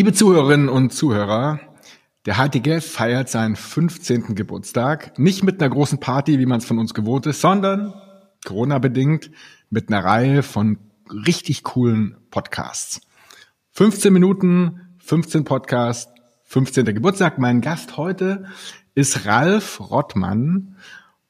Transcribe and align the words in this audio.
Liebe 0.00 0.14
Zuhörerinnen 0.14 0.70
und 0.70 0.94
Zuhörer, 0.94 1.60
der 2.24 2.36
HTG 2.36 2.80
feiert 2.80 3.28
seinen 3.28 3.54
15. 3.54 4.34
Geburtstag. 4.34 5.18
Nicht 5.18 5.44
mit 5.44 5.60
einer 5.60 5.68
großen 5.68 6.00
Party, 6.00 6.38
wie 6.38 6.46
man 6.46 6.60
es 6.60 6.64
von 6.64 6.78
uns 6.78 6.94
gewohnt 6.94 7.26
ist, 7.26 7.42
sondern 7.42 7.92
Corona-bedingt 8.46 9.30
mit 9.68 9.90
einer 9.90 10.02
Reihe 10.02 10.42
von 10.42 10.78
richtig 11.10 11.64
coolen 11.64 12.16
Podcasts. 12.30 13.02
15 13.72 14.10
Minuten, 14.10 14.80
15 15.00 15.44
Podcasts, 15.44 16.10
15. 16.44 16.86
Geburtstag. 16.86 17.38
Mein 17.38 17.60
Gast 17.60 17.98
heute 17.98 18.46
ist 18.94 19.26
Ralf 19.26 19.80
Rottmann. 19.90 20.76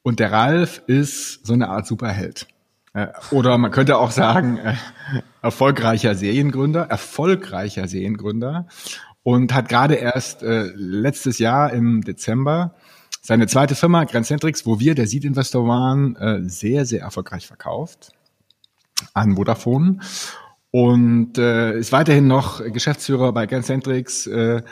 Und 0.02 0.21
der 0.21 0.30
Ralf 0.30 0.80
ist 0.87 1.45
so 1.45 1.55
eine 1.55 1.71
Art 1.71 1.88
Superheld. 1.88 2.46
Äh, 2.93 3.09
oder 3.32 3.59
man 3.59 3.73
könnte 3.73 3.98
auch 3.98 4.12
sagen, 4.12 4.59
äh, 4.59 4.77
erfolgreicher 5.43 6.15
Seriengründer, 6.15 6.83
erfolgreicher 6.83 7.89
Seriengründer 7.89 8.67
und 9.23 9.55
hat 9.55 9.69
gerade 9.69 9.95
erst 9.95 10.43
äh, 10.43 10.71
letztes 10.75 11.39
Jahr 11.39 11.73
im 11.73 12.03
Dezember 12.03 12.75
seine 13.23 13.47
zweite 13.47 13.75
Firma 13.75 14.05
Grandcentrix, 14.05 14.65
wo 14.65 14.80
wir 14.80 14.95
der 14.95 15.07
Seed-Investor 15.07 15.66
waren, 15.69 16.16
äh, 16.16 16.41
sehr, 16.49 16.87
sehr 16.87 17.03
erfolgreich 17.03 17.47
verkauft 17.47 18.13
an 19.15 19.37
Vodafone. 19.37 19.99
Und 20.71 21.37
äh, 21.37 21.79
ist 21.79 21.93
weiterhin 21.93 22.29
noch 22.29 22.63
Geschäftsführer 22.65 23.33
bei 23.33 23.47
Grandcentrix 23.47 24.27
äh, 24.27 24.63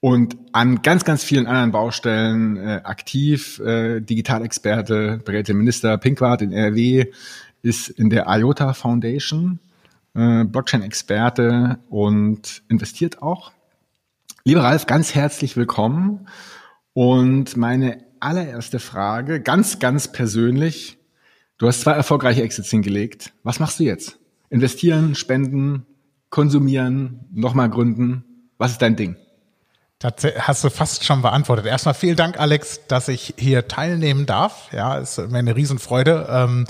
und 0.00 0.36
an 0.52 0.82
ganz, 0.82 1.04
ganz 1.04 1.24
vielen 1.24 1.46
anderen 1.46 1.72
Baustellen 1.72 2.56
äh, 2.56 2.80
aktiv, 2.84 3.60
äh, 3.60 4.00
Digitalexperte, 4.00 5.20
berät 5.24 5.48
den 5.48 5.58
Minister 5.58 5.98
Pinkwart 5.98 6.42
in 6.42 6.52
NRW, 6.52 7.06
ist 7.62 7.88
in 7.88 8.10
der 8.10 8.26
IOTA 8.28 8.72
Foundation, 8.72 9.58
äh, 10.16 10.44
Blockchain-Experte 10.44 11.78
und 11.88 12.62
investiert 12.68 13.22
auch. 13.22 13.52
Lieber 14.44 14.62
Ralf, 14.62 14.86
ganz 14.86 15.14
herzlich 15.14 15.56
willkommen. 15.56 16.28
Und 16.92 17.56
meine 17.56 18.04
allererste 18.20 18.78
Frage, 18.78 19.40
ganz, 19.40 19.78
ganz 19.78 20.10
persönlich. 20.10 20.98
Du 21.58 21.66
hast 21.66 21.82
zwei 21.82 21.92
erfolgreiche 21.92 22.42
Exits 22.42 22.70
hingelegt. 22.70 23.32
Was 23.42 23.60
machst 23.60 23.78
du 23.80 23.84
jetzt? 23.84 24.18
Investieren, 24.48 25.14
spenden, 25.14 25.86
konsumieren, 26.30 27.26
nochmal 27.32 27.68
gründen? 27.68 28.24
Was 28.58 28.72
ist 28.72 28.82
dein 28.82 28.96
Ding? 28.96 29.16
Tatsächlich 29.98 30.46
hast 30.46 30.62
du 30.62 30.68
fast 30.68 31.04
schon 31.04 31.22
beantwortet. 31.22 31.64
Erstmal 31.64 31.94
vielen 31.94 32.16
Dank, 32.16 32.38
Alex, 32.38 32.80
dass 32.86 33.08
ich 33.08 33.32
hier 33.38 33.66
teilnehmen 33.66 34.26
darf. 34.26 34.70
Ja, 34.72 34.98
ist 34.98 35.16
mir 35.16 35.38
eine 35.38 35.56
Riesenfreude. 35.56 36.28
Ähm, 36.30 36.66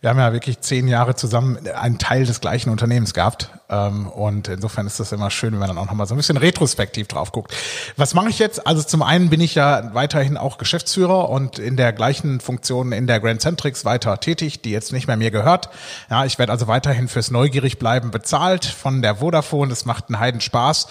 wir 0.00 0.08
haben 0.08 0.18
ja 0.18 0.32
wirklich 0.32 0.60
zehn 0.60 0.88
Jahre 0.88 1.14
zusammen 1.14 1.58
einen 1.68 1.98
Teil 1.98 2.24
des 2.24 2.40
gleichen 2.40 2.70
Unternehmens 2.70 3.12
gehabt. 3.12 3.50
Ähm, 3.70 4.08
und 4.08 4.48
insofern 4.48 4.86
ist 4.86 5.00
das 5.00 5.12
immer 5.12 5.30
schön, 5.30 5.52
wenn 5.52 5.60
man 5.60 5.68
dann 5.68 5.78
auch 5.78 5.86
nochmal 5.86 6.06
so 6.06 6.14
ein 6.14 6.16
bisschen 6.16 6.36
retrospektiv 6.36 7.06
drauf 7.08 7.32
guckt. 7.32 7.54
Was 7.96 8.14
mache 8.14 8.28
ich 8.28 8.38
jetzt? 8.38 8.66
Also 8.66 8.82
zum 8.82 9.02
einen 9.02 9.30
bin 9.30 9.40
ich 9.40 9.54
ja 9.54 9.94
weiterhin 9.94 10.36
auch 10.36 10.58
Geschäftsführer 10.58 11.28
und 11.28 11.58
in 11.58 11.76
der 11.76 11.92
gleichen 11.92 12.40
Funktion 12.40 12.92
in 12.92 13.06
der 13.06 13.20
Grand 13.20 13.40
Centrix 13.40 13.84
weiter 13.84 14.18
tätig, 14.18 14.60
die 14.62 14.70
jetzt 14.70 14.92
nicht 14.92 15.06
mehr 15.06 15.16
mir 15.16 15.30
gehört. 15.30 15.70
Ja, 16.10 16.24
ich 16.24 16.38
werde 16.38 16.52
also 16.52 16.66
weiterhin 16.66 17.08
fürs 17.08 17.30
Neugierig 17.30 17.78
bleiben 17.78 18.10
bezahlt 18.10 18.64
von 18.64 19.02
der 19.02 19.16
Vodafone. 19.16 19.70
Das 19.70 19.84
macht 19.84 20.08
einen 20.08 20.18
Heiden 20.18 20.40
Spaß. 20.40 20.88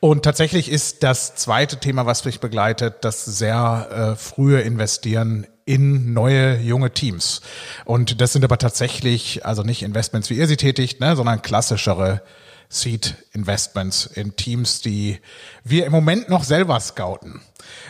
Und 0.00 0.24
tatsächlich 0.24 0.70
ist 0.70 1.02
das 1.02 1.36
zweite 1.36 1.78
Thema, 1.78 2.06
was 2.06 2.24
mich 2.24 2.40
begleitet, 2.40 2.96
das 3.02 3.24
sehr 3.24 4.14
äh, 4.14 4.16
frühe 4.16 4.60
Investieren 4.60 5.46
in 5.66 6.14
neue 6.14 6.58
junge 6.60 6.92
Teams. 6.92 7.42
Und 7.84 8.20
das 8.20 8.32
sind 8.32 8.44
aber 8.44 8.56
tatsächlich, 8.56 9.44
also 9.44 9.62
nicht 9.62 9.82
Investments, 9.82 10.30
wie 10.30 10.34
ihr 10.34 10.46
sie 10.46 10.56
tätigt, 10.56 11.00
ne, 11.00 11.16
sondern 11.16 11.42
klassischere 11.42 12.22
Seed 12.68 13.16
Investments 13.32 14.06
in 14.06 14.36
Teams, 14.36 14.80
die 14.80 15.18
wir 15.64 15.86
im 15.86 15.92
Moment 15.92 16.28
noch 16.28 16.44
selber 16.44 16.78
scouten. 16.80 17.40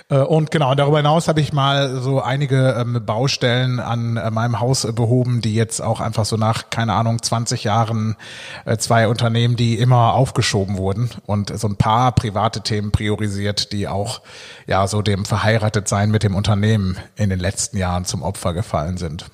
Äh, 0.08 0.18
und 0.18 0.50
genau, 0.50 0.74
darüber 0.74 0.98
hinaus 0.98 1.28
habe 1.28 1.40
ich 1.40 1.52
mal 1.52 2.00
so 2.00 2.20
einige 2.20 2.76
ähm, 2.78 3.04
Baustellen 3.04 3.80
an 3.80 4.16
äh, 4.16 4.30
meinem 4.30 4.60
Haus 4.60 4.86
behoben, 4.94 5.40
die 5.40 5.54
jetzt 5.54 5.80
auch 5.80 6.00
einfach 6.00 6.24
so 6.24 6.36
nach, 6.36 6.70
keine 6.70 6.92
Ahnung, 6.94 7.22
20 7.22 7.64
Jahren 7.64 8.16
äh, 8.64 8.76
zwei 8.76 9.08
Unternehmen, 9.08 9.56
die 9.56 9.78
immer 9.78 10.14
aufgeschoben 10.14 10.76
wurden 10.78 11.10
und 11.26 11.56
so 11.58 11.68
ein 11.68 11.76
paar 11.76 12.12
private 12.12 12.60
Themen 12.60 12.92
priorisiert, 12.92 13.72
die 13.72 13.88
auch 13.88 14.20
ja 14.66 14.86
so 14.86 15.02
dem 15.02 15.24
Verheiratetsein 15.24 16.10
mit 16.10 16.22
dem 16.22 16.34
Unternehmen 16.34 16.96
in 17.16 17.30
den 17.30 17.40
letzten 17.40 17.76
Jahren 17.76 18.04
zum 18.04 18.22
Opfer 18.22 18.52
gefallen 18.52 18.96
sind. 18.96 19.26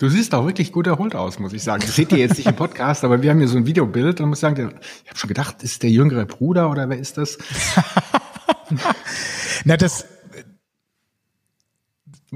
Du 0.00 0.08
siehst 0.08 0.34
auch 0.34 0.46
wirklich 0.46 0.72
gut 0.72 0.86
erholt 0.86 1.14
aus, 1.14 1.38
muss 1.38 1.52
ich 1.52 1.62
sagen. 1.62 1.82
Das 1.84 1.94
seht 1.94 2.10
ihr 2.10 2.16
jetzt 2.16 2.38
nicht 2.38 2.46
im 2.46 2.56
Podcast, 2.56 3.04
aber 3.04 3.20
wir 3.20 3.28
haben 3.28 3.38
hier 3.38 3.48
so 3.48 3.58
ein 3.58 3.66
Videobild 3.66 4.22
und 4.22 4.30
muss 4.30 4.40
sagen, 4.40 4.72
ich 5.04 5.10
habe 5.10 5.18
schon 5.18 5.28
gedacht, 5.28 5.62
ist 5.62 5.82
der 5.82 5.90
jüngere 5.90 6.24
Bruder 6.24 6.70
oder 6.70 6.88
wer 6.88 6.98
ist 6.98 7.18
das? 7.18 7.36
Na, 9.64 9.76
das, 9.76 10.06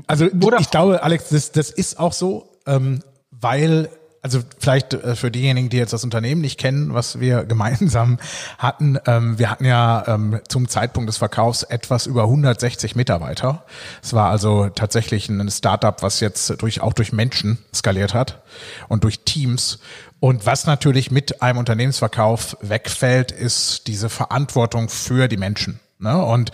also 0.07 0.27
ich 0.27 0.71
glaube, 0.71 1.03
Alex, 1.03 1.31
das, 1.31 1.53
das 1.53 1.71
ist 1.71 1.99
auch 1.99 2.13
so, 2.13 2.53
ähm, 2.67 3.01
weil 3.31 3.89
also 4.25 4.41
vielleicht 4.59 4.95
äh, 4.95 5.15
für 5.17 5.31
diejenigen, 5.31 5.69
die 5.69 5.77
jetzt 5.77 5.93
das 5.93 6.03
Unternehmen 6.03 6.41
nicht 6.41 6.59
kennen, 6.59 6.95
was 6.95 7.21
wir 7.21 7.45
gemeinsam 7.45 8.19
hatten, 8.59 8.99
ähm, 9.07 9.39
wir 9.39 9.51
hatten 9.51 9.67
ja 9.67 10.03
ähm, 10.09 10.41
zum 10.49 10.67
Zeitpunkt 10.67 11.09
des 11.09 11.19
Verkaufs 11.19 11.62
etwas 11.62 12.07
über 12.07 12.23
160 12.23 12.97
Mitarbeiter. 12.97 13.65
Es 14.03 14.15
war 14.15 14.31
also 14.31 14.71
tatsächlich 14.71 15.29
ein 15.29 15.51
Startup, 15.51 16.03
was 16.03 16.21
jetzt 16.21 16.63
durch, 16.63 16.81
auch 16.81 16.95
durch 16.95 17.13
Menschen 17.13 17.59
skaliert 17.75 18.15
hat 18.15 18.43
und 18.89 19.05
durch 19.05 19.21
Teams. 19.21 19.79
Und 20.21 20.47
was 20.47 20.65
natürlich 20.65 21.11
mit 21.11 21.43
einem 21.43 21.59
Unternehmensverkauf 21.59 22.57
wegfällt, 22.63 23.31
ist 23.31 23.87
diese 23.89 24.09
Verantwortung 24.09 24.89
für 24.89 25.29
die 25.29 25.37
Menschen. 25.37 25.81
Ne? 25.99 26.25
Und 26.25 26.51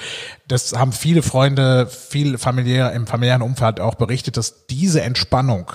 das 0.48 0.72
haben 0.72 0.90
viele 0.90 1.22
Freunde, 1.22 1.86
viel 1.86 2.36
familiär, 2.36 2.90
im 2.92 3.06
familiären 3.06 3.42
Umfeld 3.42 3.78
auch 3.78 3.94
berichtet, 3.94 4.36
dass 4.36 4.66
diese 4.66 5.02
Entspannung 5.02 5.70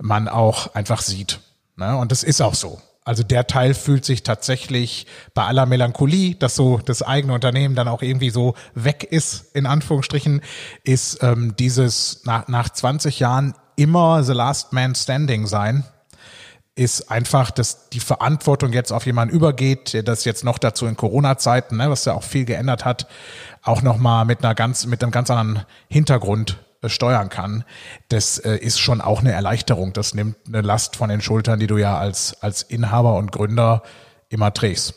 man 0.00 0.28
auch 0.28 0.74
einfach 0.74 1.02
sieht. 1.02 1.40
Ne? 1.76 1.96
Und 1.96 2.12
das 2.12 2.22
ist 2.22 2.40
auch 2.40 2.54
so. 2.54 2.80
Also 3.04 3.22
der 3.22 3.46
Teil 3.46 3.74
fühlt 3.74 4.04
sich 4.04 4.22
tatsächlich 4.22 5.06
bei 5.34 5.44
aller 5.44 5.66
Melancholie, 5.66 6.36
dass 6.36 6.54
so 6.54 6.78
das 6.78 7.02
eigene 7.02 7.34
Unternehmen 7.34 7.74
dann 7.74 7.86
auch 7.86 8.00
irgendwie 8.00 8.30
so 8.30 8.54
weg 8.74 9.04
ist, 9.04 9.54
in 9.54 9.66
Anführungsstrichen, 9.66 10.40
ist 10.84 11.22
ähm, 11.22 11.54
dieses 11.56 12.22
nach, 12.24 12.48
nach 12.48 12.70
20 12.70 13.20
Jahren 13.20 13.54
immer 13.76 14.24
the 14.24 14.32
last 14.32 14.72
man 14.72 14.94
standing 14.94 15.46
sein, 15.46 15.84
ist 16.76 17.10
einfach, 17.10 17.50
dass 17.50 17.90
die 17.90 18.00
Verantwortung 18.00 18.72
jetzt 18.72 18.90
auf 18.90 19.04
jemanden 19.04 19.34
übergeht, 19.34 20.08
das 20.08 20.24
jetzt 20.24 20.42
noch 20.42 20.58
dazu 20.58 20.86
in 20.86 20.96
Corona-Zeiten, 20.96 21.76
ne, 21.76 21.90
was 21.90 22.06
ja 22.06 22.14
auch 22.14 22.24
viel 22.24 22.46
geändert 22.46 22.84
hat, 22.84 23.06
auch 23.62 23.82
nochmal 23.82 24.24
mit 24.24 24.42
einer 24.42 24.54
ganz, 24.54 24.86
mit 24.86 25.02
einem 25.02 25.12
ganz 25.12 25.30
anderen 25.30 25.66
Hintergrund 25.88 26.58
steuern 26.88 27.28
kann, 27.28 27.64
das 28.08 28.38
äh, 28.38 28.56
ist 28.56 28.78
schon 28.78 29.00
auch 29.00 29.20
eine 29.20 29.32
Erleichterung. 29.32 29.92
Das 29.92 30.14
nimmt 30.14 30.36
eine 30.46 30.60
Last 30.60 30.96
von 30.96 31.08
den 31.08 31.20
Schultern, 31.20 31.58
die 31.58 31.66
du 31.66 31.76
ja 31.76 31.98
als, 31.98 32.42
als 32.42 32.62
Inhaber 32.62 33.16
und 33.16 33.32
Gründer 33.32 33.82
immer 34.28 34.52
trägst. 34.52 34.94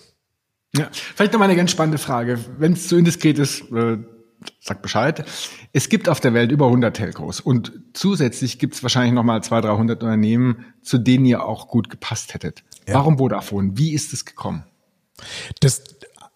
Ja, 0.76 0.90
vielleicht 0.92 1.34
noch 1.34 1.40
mal 1.40 1.46
eine 1.46 1.56
ganz 1.56 1.72
spannende 1.72 1.98
Frage. 1.98 2.40
Wenn 2.58 2.74
es 2.74 2.88
zu 2.88 2.98
indiskret 2.98 3.40
ist, 3.40 3.72
äh, 3.72 3.98
sag 4.60 4.82
Bescheid. 4.82 5.26
Es 5.74 5.90
gibt 5.90 6.10
auf 6.10 6.20
der 6.20 6.34
Welt 6.34 6.52
über 6.52 6.68
100 6.68 6.96
Telcos 6.96 7.40
und 7.40 7.72
zusätzlich 7.94 8.60
gibt 8.60 8.76
es 8.76 8.84
wahrscheinlich 8.84 9.14
noch 9.14 9.24
mal 9.24 9.42
200, 9.42 9.72
300 9.72 10.04
Unternehmen, 10.04 10.66
zu 10.82 10.98
denen 10.98 11.26
ihr 11.26 11.44
auch 11.44 11.68
gut 11.68 11.90
gepasst 11.90 12.34
hättet. 12.34 12.64
Ja. 12.88 12.96
Warum 12.96 13.18
Vodafone? 13.18 13.72
Wie 13.76 13.94
ist 13.94 14.14
es 14.14 14.26
gekommen? 14.26 14.64
Das 15.62 15.84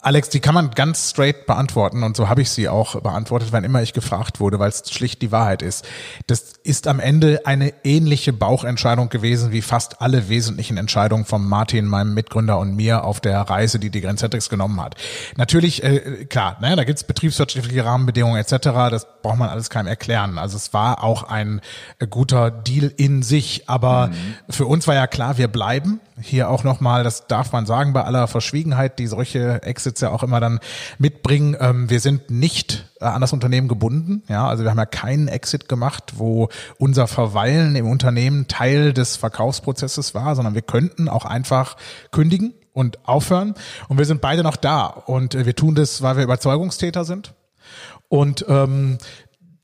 Alex, 0.03 0.29
die 0.29 0.39
kann 0.39 0.55
man 0.55 0.71
ganz 0.71 1.11
straight 1.11 1.45
beantworten 1.45 2.01
und 2.01 2.17
so 2.17 2.27
habe 2.27 2.41
ich 2.41 2.49
sie 2.49 2.67
auch 2.67 2.99
beantwortet, 3.01 3.49
wann 3.51 3.63
immer 3.63 3.83
ich 3.83 3.93
gefragt 3.93 4.39
wurde, 4.39 4.57
weil 4.57 4.69
es 4.69 4.91
schlicht 4.91 5.21
die 5.21 5.31
Wahrheit 5.31 5.61
ist. 5.61 5.87
Das 6.25 6.53
ist 6.63 6.87
am 6.87 6.99
Ende 6.99 7.41
eine 7.45 7.71
ähnliche 7.83 8.33
Bauchentscheidung 8.33 9.09
gewesen 9.09 9.51
wie 9.51 9.61
fast 9.61 10.01
alle 10.01 10.27
wesentlichen 10.27 10.77
Entscheidungen 10.77 11.25
von 11.25 11.47
Martin, 11.47 11.85
meinem 11.85 12.15
Mitgründer 12.15 12.57
und 12.57 12.75
mir 12.75 13.03
auf 13.03 13.19
der 13.19 13.41
Reise, 13.41 13.77
die 13.77 13.91
die 13.91 14.01
Grenztex 14.01 14.49
genommen 14.49 14.81
hat. 14.81 14.95
Natürlich, 15.37 15.83
äh, 15.83 16.25
klar, 16.25 16.57
ne, 16.61 16.75
da 16.75 16.83
gibt's 16.83 17.03
betriebswirtschaftliche 17.03 17.85
Rahmenbedingungen 17.85 18.41
etc., 18.41 18.57
das 18.89 19.05
braucht 19.21 19.37
man 19.37 19.49
alles 19.49 19.69
keinem 19.69 19.87
erklären. 19.87 20.39
Also 20.39 20.57
es 20.57 20.73
war 20.73 21.03
auch 21.03 21.23
ein 21.23 21.61
äh, 21.99 22.07
guter 22.07 22.49
Deal 22.49 22.91
in 22.97 23.21
sich, 23.21 23.69
aber 23.69 24.07
mhm. 24.07 24.35
für 24.49 24.65
uns 24.65 24.87
war 24.87 24.95
ja 24.95 25.05
klar, 25.05 25.37
wir 25.37 25.47
bleiben 25.47 25.99
hier 26.21 26.49
auch 26.49 26.63
nochmal, 26.63 27.03
das 27.03 27.27
darf 27.27 27.51
man 27.51 27.65
sagen, 27.65 27.93
bei 27.93 28.03
aller 28.03 28.27
Verschwiegenheit, 28.27 28.99
die 28.99 29.07
solche 29.07 29.61
Exits 29.91 30.01
ja 30.01 30.09
auch 30.09 30.23
immer 30.23 30.39
dann 30.39 30.59
mitbringen. 30.97 31.55
Ähm, 31.59 31.89
wir 31.89 31.99
sind 31.99 32.29
nicht 32.29 32.89
äh, 32.99 33.05
an 33.05 33.21
das 33.21 33.33
Unternehmen 33.33 33.67
gebunden. 33.67 34.23
Ja, 34.27 34.47
also 34.47 34.63
wir 34.63 34.71
haben 34.71 34.77
ja 34.77 34.85
keinen 34.85 35.27
Exit 35.27 35.67
gemacht, 35.67 36.13
wo 36.15 36.49
unser 36.77 37.07
Verweilen 37.07 37.75
im 37.75 37.87
Unternehmen 37.87 38.47
Teil 38.47 38.93
des 38.93 39.17
Verkaufsprozesses 39.17 40.15
war, 40.15 40.35
sondern 40.35 40.55
wir 40.55 40.61
könnten 40.61 41.09
auch 41.09 41.25
einfach 41.25 41.75
kündigen 42.11 42.53
und 42.73 43.05
aufhören. 43.07 43.53
Und 43.89 43.97
wir 43.97 44.05
sind 44.05 44.21
beide 44.21 44.43
noch 44.43 44.55
da. 44.55 44.85
Und 44.85 45.35
äh, 45.35 45.45
wir 45.45 45.55
tun 45.55 45.75
das, 45.75 46.01
weil 46.01 46.15
wir 46.15 46.23
Überzeugungstäter 46.23 47.03
sind. 47.03 47.33
Und 48.07 48.45
ähm, 48.47 48.97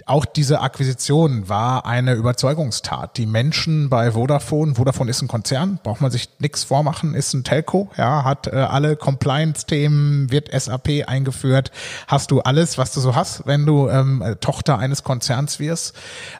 auch 0.07 0.25
diese 0.25 0.61
Akquisition 0.61 1.49
war 1.49 1.85
eine 1.85 2.13
Überzeugungstat. 2.13 3.17
Die 3.17 3.25
Menschen 3.25 3.89
bei 3.89 4.11
Vodafone, 4.11 4.75
Vodafone 4.75 5.09
ist 5.09 5.21
ein 5.21 5.27
Konzern, 5.27 5.79
braucht 5.83 5.99
man 5.99 6.11
sich 6.11 6.29
nichts 6.39 6.63
vormachen, 6.63 7.13
ist 7.13 7.33
ein 7.33 7.43
Telco, 7.43 7.89
ja, 7.97 8.23
hat 8.23 8.47
äh, 8.47 8.55
alle 8.55 8.95
Compliance-Themen, 8.95 10.31
wird 10.31 10.49
SAP 10.57 11.07
eingeführt, 11.07 11.71
hast 12.07 12.31
du 12.31 12.39
alles, 12.39 12.77
was 12.77 12.93
du 12.93 13.01
so 13.01 13.15
hast, 13.15 13.45
wenn 13.45 13.65
du 13.65 13.89
ähm, 13.89 14.23
Tochter 14.39 14.79
eines 14.79 15.03
Konzerns 15.03 15.59
wirst. 15.59 15.93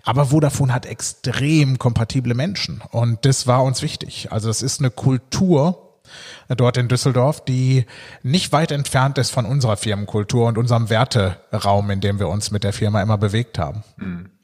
Aber 0.04 0.28
Vodafone 0.28 0.74
hat 0.74 0.86
extrem 0.86 1.78
kompatible 1.78 2.36
Menschen 2.36 2.82
und 2.92 3.26
das 3.26 3.48
war 3.48 3.64
uns 3.64 3.82
wichtig. 3.82 4.32
Also 4.32 4.50
es 4.50 4.62
ist 4.62 4.80
eine 4.80 4.92
Kultur, 4.92 5.87
dort 6.50 6.78
in 6.78 6.88
Düsseldorf, 6.88 7.44
die 7.44 7.86
nicht 8.24 8.52
weit 8.52 8.72
entfernt 8.72 9.18
ist 9.18 9.32
von 9.32 9.46
unserer 9.46 9.78
Firmenkultur 9.78 10.48
und 10.48 10.58
unserem 10.58 10.90
Werteraum, 10.90 11.90
in 11.90 12.02
dem 12.02 12.20
wir 12.20 12.30
uns 12.30 12.52
mit 12.52 12.64
der 12.64 12.74
Firma 12.74 13.02
immer 13.02 13.18
bewegt 13.18 13.60
haben. 13.60 13.84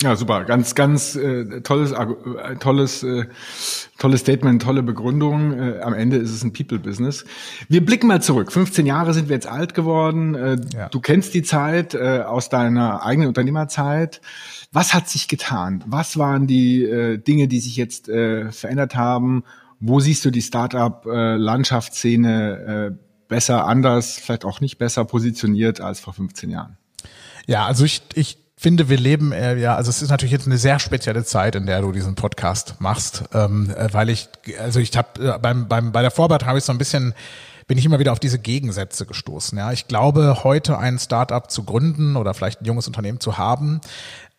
Ja, 0.03 0.17
super. 0.17 0.43
Ganz, 0.43 0.75
ganz 0.75 1.15
äh, 1.15 1.61
tolles, 1.61 1.93
äh, 1.93 2.55
tolles, 2.59 3.03
äh, 3.03 3.25
tolles 3.97 4.19
Statement, 4.19 4.61
tolle 4.61 4.83
Begründung. 4.83 5.53
Äh, 5.53 5.79
am 5.79 5.93
Ende 5.93 6.17
ist 6.17 6.31
es 6.31 6.43
ein 6.43 6.51
People-Business. 6.51 7.23
Wir 7.69 7.85
blicken 7.85 8.07
mal 8.07 8.21
zurück. 8.21 8.51
15 8.51 8.85
Jahre 8.85 9.13
sind 9.13 9.29
wir 9.29 9.35
jetzt 9.35 9.47
alt 9.47 9.73
geworden. 9.73 10.35
Äh, 10.35 10.57
ja. 10.75 10.89
Du 10.89 10.99
kennst 10.99 11.33
die 11.33 11.43
Zeit 11.43 11.93
äh, 11.93 12.23
aus 12.25 12.49
deiner 12.49 13.05
eigenen 13.05 13.29
Unternehmerzeit. 13.29 14.19
Was 14.73 14.93
hat 14.93 15.07
sich 15.07 15.29
getan? 15.29 15.83
Was 15.87 16.17
waren 16.17 16.47
die 16.47 16.83
äh, 16.83 17.17
Dinge, 17.17 17.47
die 17.47 17.61
sich 17.61 17.77
jetzt 17.77 18.09
äh, 18.09 18.51
verändert 18.51 18.95
haben? 18.95 19.45
Wo 19.85 19.99
siehst 19.99 20.23
du 20.23 20.31
die 20.31 20.41
Startup-Landschaftsszene 20.41 22.91
äh, 22.91 22.93
besser, 23.27 23.67
anders, 23.67 24.13
vielleicht 24.13 24.45
auch 24.45 24.61
nicht 24.61 24.77
besser 24.77 25.03
positioniert 25.03 25.81
als 25.81 25.99
vor 25.99 26.13
15 26.13 26.49
Jahren? 26.49 26.77
Ja, 27.47 27.65
also 27.65 27.83
ich, 27.83 28.01
ich 28.13 28.37
finde, 28.55 28.87
wir 28.87 28.97
leben, 28.97 29.33
äh, 29.33 29.57
ja, 29.57 29.75
also 29.75 29.89
es 29.89 30.01
ist 30.01 30.09
natürlich 30.09 30.31
jetzt 30.31 30.47
eine 30.47 30.57
sehr 30.57 30.79
spezielle 30.79 31.25
Zeit, 31.25 31.55
in 31.55 31.65
der 31.65 31.81
du 31.81 31.91
diesen 31.91 32.15
Podcast 32.15 32.75
machst, 32.79 33.25
ähm, 33.33 33.73
äh, 33.75 33.89
weil 33.91 34.09
ich, 34.09 34.29
also 34.57 34.79
ich 34.79 34.95
habe 34.95 35.35
äh, 35.35 35.37
beim, 35.37 35.67
beim, 35.67 35.91
bei 35.91 36.01
der 36.01 36.11
Vorbereitung 36.11 36.47
habe 36.47 36.59
ich 36.59 36.63
so 36.63 36.71
ein 36.71 36.77
bisschen 36.77 37.13
bin 37.67 37.77
ich 37.77 37.85
immer 37.85 37.99
wieder 37.99 38.13
auf 38.13 38.19
diese 38.19 38.39
Gegensätze 38.39 39.05
gestoßen. 39.05 39.57
Ja, 39.57 39.73
ich 39.73 39.87
glaube, 39.87 40.43
heute 40.43 40.77
ein 40.77 40.99
Startup 40.99 41.49
zu 41.49 41.63
gründen 41.63 42.15
oder 42.15 42.33
vielleicht 42.33 42.61
ein 42.61 42.65
junges 42.65 42.87
Unternehmen 42.87 43.19
zu 43.19 43.37
haben, 43.37 43.81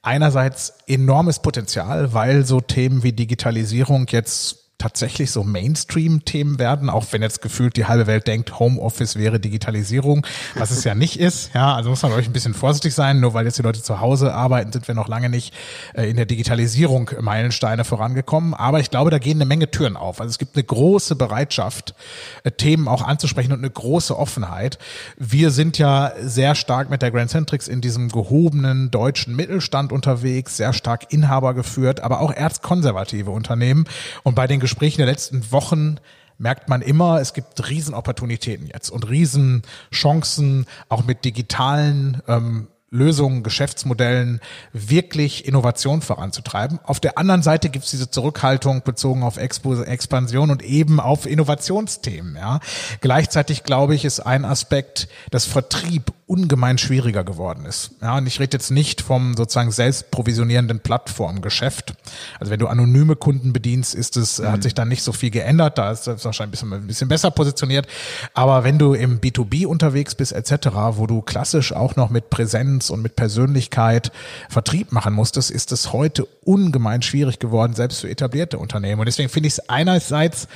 einerseits 0.02 0.74
enormes 0.86 1.40
Potenzial, 1.40 2.12
weil 2.12 2.46
so 2.46 2.60
Themen 2.60 3.02
wie 3.02 3.12
Digitalisierung 3.12 4.06
jetzt 4.08 4.63
tatsächlich 4.84 5.30
so 5.30 5.44
Mainstream-Themen 5.44 6.58
werden, 6.58 6.90
auch 6.90 7.06
wenn 7.10 7.22
jetzt 7.22 7.40
gefühlt 7.40 7.78
die 7.78 7.86
halbe 7.86 8.06
Welt 8.06 8.26
denkt, 8.26 8.58
Homeoffice 8.58 9.16
wäre 9.16 9.40
Digitalisierung, 9.40 10.26
was 10.56 10.70
es 10.70 10.84
ja 10.84 10.94
nicht 10.94 11.18
ist. 11.18 11.54
Ja, 11.54 11.74
also 11.74 11.88
muss 11.88 12.02
man 12.02 12.12
euch 12.12 12.26
ein 12.26 12.34
bisschen 12.34 12.52
vorsichtig 12.52 12.92
sein. 12.92 13.18
Nur 13.18 13.32
weil 13.32 13.46
jetzt 13.46 13.58
die 13.58 13.62
Leute 13.62 13.82
zu 13.82 14.00
Hause 14.00 14.34
arbeiten, 14.34 14.72
sind 14.72 14.86
wir 14.86 14.94
noch 14.94 15.08
lange 15.08 15.30
nicht 15.30 15.54
äh, 15.94 16.10
in 16.10 16.16
der 16.16 16.26
Digitalisierung 16.26 17.10
Meilensteine 17.18 17.84
vorangekommen. 17.84 18.52
Aber 18.52 18.78
ich 18.78 18.90
glaube, 18.90 19.10
da 19.10 19.18
gehen 19.18 19.38
eine 19.38 19.46
Menge 19.46 19.70
Türen 19.70 19.96
auf. 19.96 20.20
Also 20.20 20.28
es 20.28 20.36
gibt 20.36 20.54
eine 20.54 20.64
große 20.64 21.16
Bereitschaft, 21.16 21.94
äh, 22.42 22.50
Themen 22.50 22.86
auch 22.86 23.00
anzusprechen 23.00 23.52
und 23.52 23.60
eine 23.60 23.70
große 23.70 24.14
Offenheit. 24.14 24.76
Wir 25.16 25.50
sind 25.50 25.78
ja 25.78 26.12
sehr 26.20 26.54
stark 26.54 26.90
mit 26.90 27.00
der 27.00 27.10
Grand 27.10 27.30
Centrix 27.30 27.68
in 27.68 27.80
diesem 27.80 28.10
gehobenen 28.10 28.90
deutschen 28.90 29.34
Mittelstand 29.34 29.92
unterwegs, 29.92 30.58
sehr 30.58 30.74
stark 30.74 31.10
Inhaber 31.10 31.54
geführt, 31.54 32.00
aber 32.00 32.20
auch 32.20 32.32
erzkonservative 32.32 33.30
Unternehmen. 33.30 33.86
Und 34.24 34.34
bei 34.34 34.46
den 34.46 34.60
Gesprächen 34.60 34.73
der 34.98 35.06
letzten 35.06 35.50
Wochen 35.52 35.98
merkt 36.38 36.68
man 36.68 36.82
immer, 36.82 37.20
es 37.20 37.32
gibt 37.32 37.68
Riesenopportunitäten 37.68 38.66
jetzt 38.66 38.90
und 38.90 39.08
Riesenchancen, 39.08 40.66
auch 40.88 41.04
mit 41.04 41.24
digitalen 41.24 42.22
ähm, 42.26 42.68
Lösungen, 42.94 43.42
Geschäftsmodellen 43.42 44.40
wirklich 44.72 45.46
Innovation 45.46 46.00
voranzutreiben. 46.00 46.78
Auf 46.84 47.00
der 47.00 47.18
anderen 47.18 47.42
Seite 47.42 47.68
gibt 47.68 47.84
es 47.84 47.90
diese 47.90 48.10
Zurückhaltung 48.10 48.82
bezogen 48.84 49.22
auf 49.22 49.36
Expo 49.36 49.82
Expansion 49.82 50.50
und 50.50 50.62
eben 50.62 51.00
auf 51.00 51.26
Innovationsthemen. 51.26 52.36
Ja. 52.36 52.60
Gleichzeitig 53.00 53.64
glaube 53.64 53.94
ich, 53.94 54.04
ist 54.04 54.20
ein 54.20 54.44
Aspekt, 54.44 55.08
dass 55.30 55.44
Vertrieb 55.44 56.12
ungemein 56.26 56.78
schwieriger 56.78 57.22
geworden 57.22 57.66
ist. 57.66 57.90
Ja, 58.00 58.16
und 58.16 58.26
ich 58.26 58.40
rede 58.40 58.56
jetzt 58.56 58.70
nicht 58.70 59.02
vom 59.02 59.36
sozusagen 59.36 59.72
selbstprovisionierenden 59.72 60.80
Plattformgeschäft. 60.80 61.94
Also 62.40 62.50
wenn 62.50 62.60
du 62.60 62.66
anonyme 62.68 63.14
Kunden 63.16 63.52
bedienst, 63.52 63.94
ist 63.94 64.16
es, 64.16 64.38
mhm. 64.38 64.52
hat 64.52 64.62
sich 64.62 64.74
dann 64.74 64.88
nicht 64.88 65.02
so 65.02 65.12
viel 65.12 65.30
geändert. 65.30 65.76
Da 65.76 65.90
ist 65.90 66.06
es 66.06 66.24
wahrscheinlich 66.24 66.62
ein 66.62 66.70
bisschen, 66.70 66.72
ein 66.72 66.86
bisschen 66.86 67.08
besser 67.08 67.30
positioniert. 67.30 67.86
Aber 68.32 68.64
wenn 68.64 68.78
du 68.78 68.94
im 68.94 69.20
B2B 69.20 69.66
unterwegs 69.66 70.14
bist, 70.14 70.32
etc., 70.32 70.68
wo 70.92 71.06
du 71.06 71.20
klassisch 71.20 71.72
auch 71.72 71.96
noch 71.96 72.08
mit 72.08 72.30
Präsenz 72.30 72.83
und 72.90 73.02
mit 73.02 73.16
Persönlichkeit 73.16 74.12
Vertrieb 74.48 74.92
machen 74.92 75.14
musstest, 75.14 75.50
ist 75.50 75.72
es 75.72 75.92
heute 75.92 76.24
ungemein 76.42 77.02
schwierig 77.02 77.38
geworden, 77.38 77.74
selbst 77.74 78.00
für 78.00 78.10
etablierte 78.10 78.58
Unternehmen. 78.58 79.00
Und 79.00 79.06
deswegen 79.06 79.28
finde 79.28 79.46
ich 79.48 79.54
es 79.54 79.68
einerseits 79.68 80.48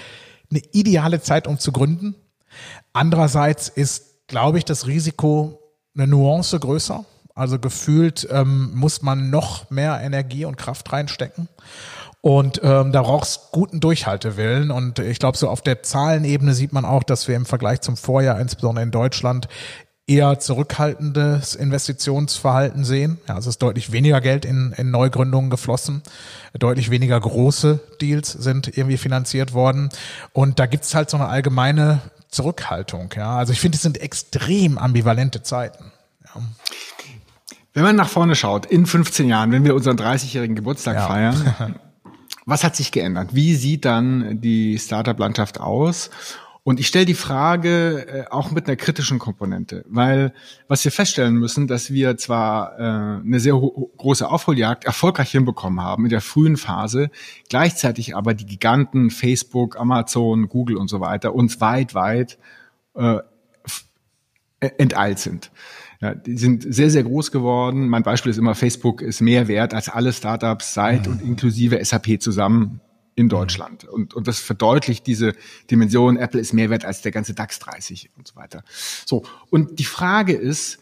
eine 0.50 0.60
ideale 0.72 1.20
Zeit, 1.20 1.46
um 1.46 1.58
zu 1.58 1.72
gründen. 1.72 2.14
Andererseits 2.92 3.69
ist 3.69 4.08
glaube 4.28 4.58
ich, 4.58 4.64
das 4.64 4.86
Risiko 4.86 5.58
eine 5.96 6.06
Nuance 6.06 6.60
größer. 6.60 7.04
Also 7.34 7.58
gefühlt 7.58 8.28
ähm, 8.30 8.72
muss 8.75 9.02
man 9.02 9.30
noch 9.30 9.70
mehr 9.70 10.00
Energie 10.00 10.44
und 10.44 10.56
Kraft 10.56 10.92
reinstecken. 10.92 11.48
Und 12.20 12.60
ähm, 12.64 12.92
da 12.92 13.02
brauchst 13.02 13.52
guten 13.52 13.80
Durchhaltewillen. 13.80 14.70
Und 14.70 14.98
ich 14.98 15.19
glaube, 15.19 15.38
so 15.38 15.48
auf 15.48 15.62
der 15.62 15.82
Zahlenebene 15.82 16.52
sieht 16.52 16.72
man 16.72 16.84
auch, 16.84 17.02
dass 17.02 17.26
wir 17.26 17.36
im 17.36 17.46
Vergleich 17.46 17.80
zum 17.80 17.96
Vorjahr, 17.96 18.40
insbesondere 18.40 18.82
in 18.84 18.90
Deutschland, 18.90 19.48
eher 20.08 20.40
zurückhaltendes 20.40 21.55
Investitionsverhalten 21.55 22.84
sehen. 22.84 23.19
Ja, 23.28 23.34
also 23.34 23.50
es 23.50 23.56
ist 23.56 23.62
deutlich 23.62 23.93
weniger 23.93 24.20
Geld 24.20 24.44
in, 24.44 24.72
in 24.76 24.90
Neugründungen 24.90 25.50
geflossen, 25.50 26.02
deutlich 26.58 26.90
weniger 26.90 27.20
große 27.20 27.78
Deals 28.00 28.32
sind 28.32 28.76
irgendwie 28.76 28.96
finanziert 28.96 29.52
worden. 29.52 29.90
Und 30.32 30.58
da 30.58 30.66
gibt's 30.66 30.94
halt 30.94 31.10
so 31.10 31.19
eine 31.19 31.28
allgemeine 31.28 32.00
Zurückhaltung. 32.31 33.10
Ja, 33.16 33.37
also 33.37 33.52
ich 33.52 33.60
finde, 33.60 33.76
es 33.76 33.82
sind 33.82 34.00
extrem 34.00 34.78
ambivalente 34.78 35.43
Zeiten. 35.43 35.93
Ja. 36.25 36.43
Wenn 37.75 37.82
man 37.82 37.96
nach 37.96 38.08
vorne 38.08 38.34
schaut, 38.34 38.66
in 38.66 38.87
15 38.87 39.28
Jahren, 39.28 39.52
wenn 39.52 39.64
wir 39.64 39.75
unseren 39.75 39.99
30-jährigen 39.99 40.56
Geburtstag 40.56 40.96
ja. 40.96 41.06
feiern, 41.06 41.75
was 42.46 42.64
hat 42.64 42.75
sich 42.75 42.93
geändert? 42.93 43.34
Wie 43.34 43.54
sieht 43.54 43.84
dann 43.84 44.40
die 44.40 44.78
Startup-Landschaft 44.78 45.61
aus? 45.61 46.11
Und 46.69 46.79
ich 46.81 46.87
stelle 46.87 47.06
die 47.06 47.15
Frage 47.15 48.07
äh, 48.07 48.25
auch 48.31 48.50
mit 48.50 48.66
einer 48.66 48.76
kritischen 48.76 49.19
Komponente, 49.19 49.87
weil 49.88 50.35
was 50.66 50.85
wir 50.85 50.92
feststellen 50.92 51.37
müssen, 51.37 51.66
dass 51.66 51.90
wir 51.90 52.19
zwar 52.19 52.78
äh, 52.78 52.83
eine 53.23 53.40
sehr 53.40 53.54
große 53.54 54.28
Aufholjagd 54.28 54.85
erfolgreich 54.85 55.31
hinbekommen 55.31 55.81
haben 55.81 56.04
in 56.04 56.11
der 56.11 56.21
frühen 56.21 56.59
Phase, 56.59 57.11
gleichzeitig 57.49 58.14
aber 58.14 58.35
die 58.35 58.45
Giganten 58.45 59.09
Facebook, 59.09 59.81
Amazon, 59.81 60.50
Google 60.50 60.76
und 60.76 60.88
so 60.88 61.00
weiter 61.00 61.35
uns 61.35 61.59
weit, 61.62 61.95
weit 61.95 62.37
äh, 62.97 63.21
enteilt 64.61 65.21
sind. 65.21 65.50
Ja, 66.02 66.14
die 66.14 66.37
sind 66.37 66.66
sehr, 66.69 66.90
sehr 66.90 67.02
groß 67.02 67.33
geworden. 67.33 67.88
Mein 67.88 68.02
Beispiel 68.02 68.28
ist 68.28 68.37
immer, 68.37 68.54
Facebook 68.54 69.00
ist 69.00 69.23
mehr 69.23 69.49
wert 69.49 69.73
als 69.73 69.88
alle 69.88 70.12
Startups 70.12 70.75
seit 70.75 71.07
mhm. 71.07 71.12
und 71.12 71.23
inklusive 71.23 71.83
SAP 71.83 72.21
zusammen 72.21 72.83
in 73.18 73.26
mhm. 73.26 73.30
Deutschland. 73.30 73.84
Und, 73.84 74.14
und 74.14 74.28
das 74.28 74.38
verdeutlicht 74.38 75.06
diese 75.06 75.34
Dimension, 75.70 76.16
Apple 76.16 76.40
ist 76.40 76.52
mehr 76.52 76.70
wert 76.70 76.84
als 76.84 77.02
der 77.02 77.12
ganze 77.12 77.34
DAX 77.34 77.58
30 77.58 78.10
und 78.16 78.28
so 78.28 78.37
weiter. 78.37 78.62
So, 79.06 79.25
und 79.50 79.78
die 79.78 79.84
Frage 79.84 80.34
ist, 80.34 80.78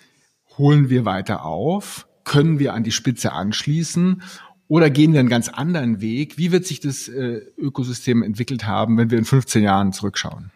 holen 0.58 0.88
wir 0.90 1.04
weiter 1.04 1.44
auf? 1.44 2.06
Können 2.24 2.58
wir 2.58 2.74
an 2.74 2.84
die 2.84 2.92
Spitze 2.92 3.32
anschließen? 3.32 4.22
Oder 4.68 4.90
gehen 4.90 5.12
wir 5.12 5.20
einen 5.20 5.28
ganz 5.28 5.48
anderen 5.48 6.00
Weg? 6.00 6.38
Wie 6.38 6.50
wird 6.50 6.66
sich 6.66 6.80
das 6.80 7.08
äh, 7.08 7.40
Ökosystem 7.56 8.22
entwickelt 8.22 8.66
haben, 8.66 8.98
wenn 8.98 9.10
wir 9.10 9.18
in 9.18 9.24
15 9.24 9.62
Jahren 9.62 9.92
zurückschauen? 9.92 10.50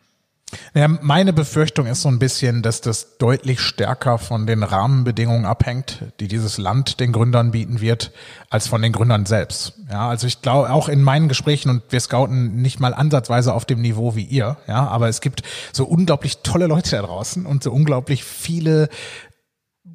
Ja, 0.75 0.89
meine 0.89 1.33
Befürchtung 1.33 1.87
ist 1.87 2.03
so 2.03 2.09
ein 2.09 2.19
bisschen, 2.19 2.63
dass 2.63 2.81
das 2.81 3.19
deutlich 3.19 3.61
stärker 3.61 4.19
von 4.19 4.47
den 4.47 4.63
Rahmenbedingungen 4.63 5.45
abhängt, 5.45 6.03
die 6.19 6.29
dieses 6.29 6.59
Land 6.59 7.01
den 7.01 7.13
Gründern 7.13 7.53
bieten 7.53 7.81
wird, 7.81 8.13
als 8.49 8.67
von 8.67 8.83
den 8.83 8.93
Gründern 8.93 9.27
selbst. 9.27 9.75
Ja, 9.91 10.09
also 10.09 10.27
ich 10.27 10.43
glaube 10.43 10.71
auch 10.71 10.89
in 10.89 11.03
meinen 11.03 11.29
Gesprächen 11.29 11.71
und 11.71 11.83
wir 11.91 12.01
scouten 12.01 12.61
nicht 12.63 12.81
mal 12.81 12.95
ansatzweise 12.95 13.55
auf 13.55 13.65
dem 13.65 13.81
Niveau 13.81 14.17
wie 14.17 14.25
ihr, 14.25 14.57
ja, 14.67 14.87
aber 14.89 15.09
es 15.09 15.21
gibt 15.21 15.43
so 15.73 15.85
unglaublich 15.85 16.39
tolle 16.39 16.67
Leute 16.67 16.91
da 16.91 17.03
draußen 17.03 17.47
und 17.47 17.63
so 17.63 17.73
unglaublich 17.73 18.25
viele 18.25 18.89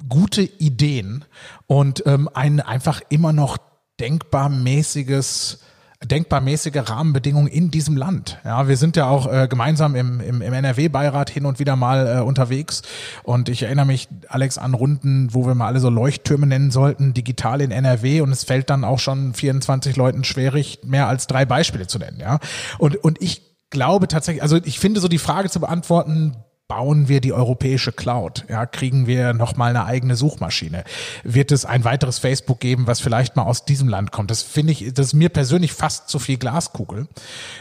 gute 0.08 0.42
Ideen 0.42 1.24
und 1.66 2.02
ähm, 2.06 2.28
ein 2.32 2.60
einfach 2.60 3.00
immer 3.08 3.32
noch 3.32 3.58
denkbar 4.00 4.48
mäßiges 4.48 5.60
denkbar 6.04 6.40
mäßige 6.40 6.88
Rahmenbedingungen 6.88 7.48
in 7.48 7.70
diesem 7.70 7.96
Land. 7.96 8.38
Ja, 8.44 8.68
wir 8.68 8.76
sind 8.76 8.96
ja 8.96 9.08
auch 9.08 9.32
äh, 9.32 9.48
gemeinsam 9.48 9.94
im, 9.94 10.20
im, 10.20 10.42
im 10.42 10.52
NRW-Beirat 10.52 11.30
hin 11.30 11.46
und 11.46 11.58
wieder 11.58 11.76
mal 11.76 12.18
äh, 12.18 12.20
unterwegs. 12.20 12.82
Und 13.22 13.48
ich 13.48 13.62
erinnere 13.62 13.86
mich, 13.86 14.08
Alex, 14.28 14.58
an 14.58 14.74
Runden, 14.74 15.32
wo 15.32 15.46
wir 15.46 15.54
mal 15.54 15.66
alle 15.66 15.80
so 15.80 15.88
Leuchttürme 15.88 16.46
nennen 16.46 16.70
sollten, 16.70 17.14
digital 17.14 17.60
in 17.60 17.70
NRW. 17.70 18.20
Und 18.20 18.30
es 18.30 18.44
fällt 18.44 18.70
dann 18.70 18.84
auch 18.84 18.98
schon 18.98 19.32
24 19.32 19.96
Leuten 19.96 20.24
schwierig, 20.24 20.80
mehr 20.84 21.08
als 21.08 21.26
drei 21.26 21.44
Beispiele 21.44 21.86
zu 21.86 21.98
nennen. 21.98 22.20
Ja, 22.20 22.40
und, 22.78 22.96
und 22.96 23.20
ich 23.22 23.42
glaube 23.70 24.08
tatsächlich, 24.08 24.42
also 24.42 24.56
ich 24.56 24.78
finde 24.78 25.00
so 25.00 25.08
die 25.08 25.18
Frage 25.18 25.50
zu 25.50 25.60
beantworten, 25.60 26.36
bauen 26.68 27.08
wir 27.08 27.20
die 27.20 27.32
europäische 27.32 27.92
Cloud? 27.92 28.44
Ja, 28.48 28.66
kriegen 28.66 29.06
wir 29.06 29.32
nochmal 29.32 29.70
eine 29.70 29.84
eigene 29.84 30.16
Suchmaschine? 30.16 30.84
Wird 31.22 31.52
es 31.52 31.64
ein 31.64 31.84
weiteres 31.84 32.18
Facebook 32.18 32.60
geben, 32.60 32.86
was 32.86 33.00
vielleicht 33.00 33.36
mal 33.36 33.44
aus 33.44 33.64
diesem 33.64 33.88
Land 33.88 34.12
kommt? 34.12 34.30
Das 34.30 34.42
finde 34.42 34.72
ich, 34.72 34.92
das 34.92 35.08
ist 35.08 35.14
mir 35.14 35.28
persönlich 35.28 35.72
fast 35.72 36.08
zu 36.08 36.18
viel 36.18 36.38
Glaskugel. 36.38 37.08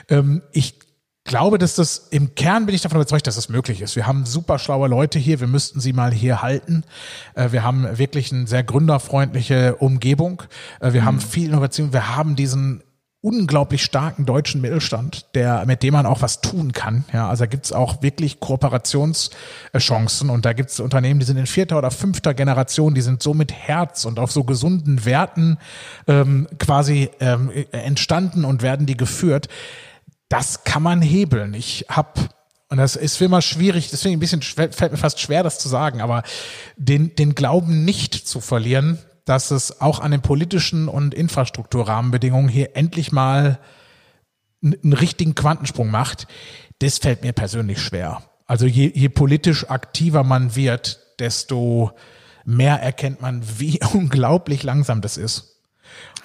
Ähm, 0.10 0.42
ich 0.52 0.80
glaube, 1.26 1.58
dass 1.58 1.76
das 1.76 2.08
im 2.12 2.36
Kern 2.36 2.66
bin 2.66 2.76
ich 2.76 2.82
davon 2.82 2.98
überzeugt, 2.98 3.28
dass 3.28 3.36
das 3.36 3.50
möglich 3.50 3.82
ist. 3.82 3.96
Wir 3.96 4.08
haben 4.08 4.26
super 4.26 4.60
schlaue 4.60 4.88
Leute 4.88 5.20
hier, 5.20 5.40
wir 5.40 5.48
müssten 5.48 5.80
sie 5.80 5.92
mal 5.92 6.14
hier 6.14 6.42
halten. 6.42 6.84
Äh, 7.34 7.52
wir 7.52 7.64
haben 7.64 7.98
wirklich 7.98 8.32
eine 8.32 8.48
sehr 8.48 8.64
gründerfreundliche 8.64 9.76
Umgebung. 9.76 10.44
Äh, 10.80 10.94
wir 10.94 11.02
mhm. 11.02 11.06
haben 11.06 11.20
viel 11.20 11.50
Innovation. 11.50 11.94
Wir 11.94 12.16
haben 12.16 12.36
diesen 12.36 12.84
unglaublich 13.26 13.84
starken 13.84 14.28
deutschen 14.28 14.62
Mittelstand, 14.62 15.26
der, 15.34 15.66
mit 15.66 15.82
dem 15.82 15.94
man 15.94 16.06
auch 16.06 16.22
was 16.22 16.42
tun 16.42 16.74
kann. 16.74 17.06
Ja, 17.12 17.28
also 17.28 17.42
da 17.42 17.48
gibt's 17.48 17.72
auch 17.72 18.04
wirklich 18.04 18.40
Kooperationschancen 18.40 20.30
und 20.30 20.46
da 20.46 20.54
gibt's 20.54 20.80
Unternehmen, 20.80 21.20
die 21.20 21.26
sind 21.26 21.38
in 21.38 21.48
vierter 21.48 21.80
oder 21.80 21.90
fünfter 21.90 22.36
Generation, 22.36 22.94
die 22.94 23.02
sind 23.02 23.24
so 23.24 23.34
mit 23.34 23.52
Herz 23.52 24.06
und 24.06 24.20
auf 24.20 24.32
so 24.32 24.44
gesunden 24.44 25.06
Werten 25.06 25.58
ähm, 26.08 26.48
quasi 26.60 27.10
ähm, 27.20 27.52
entstanden 27.72 28.46
und 28.46 28.62
werden 28.62 28.86
die 28.86 28.96
geführt. 28.96 29.50
Das 30.30 30.64
kann 30.64 30.84
man 30.84 31.02
hebeln. 31.02 31.56
Ich 31.56 31.88
habe 31.90 32.30
und 32.70 32.78
das 32.78 32.96
ist 32.96 33.20
immer 33.22 33.42
schwierig, 33.42 33.90
deswegen 33.90 34.18
ein 34.18 34.20
bisschen 34.20 34.42
fällt 34.42 34.92
mir 34.92 34.98
fast 34.98 35.20
schwer, 35.20 35.44
das 35.44 35.60
zu 35.60 35.70
sagen, 35.70 36.02
aber 36.02 36.24
den, 36.78 37.16
den 37.16 37.34
Glauben 37.34 37.86
nicht 37.86 38.14
zu 38.14 38.40
verlieren, 38.40 39.00
dass 39.26 39.52
es 39.52 39.82
auch 39.82 40.00
an 40.00 40.12
den 40.12 40.22
politischen 40.22 40.88
und 40.88 41.14
Infrastrukturrahmenbedingungen 41.14 42.48
hier 42.48 42.76
endlich 42.76 43.12
mal 43.12 43.60
einen 44.64 44.94
richtigen 44.94 45.36
Quantensprung 45.36 45.92
macht, 45.92 46.28
das 46.80 47.00
fällt 47.00 47.24
mir 47.24 47.34
persönlich 47.34 47.82
schwer. 47.82 48.24
Also 48.46 48.66
je, 48.66 48.92
je 48.94 49.10
politisch 49.10 49.70
aktiver 49.70 50.24
man 50.24 50.56
wird, 50.56 51.00
desto 51.20 51.92
mehr 52.46 52.76
erkennt 52.82 53.22
man, 53.22 53.44
wie 53.58 53.80
unglaublich 53.94 54.64
langsam 54.64 55.02
das 55.02 55.18
ist. 55.18 55.62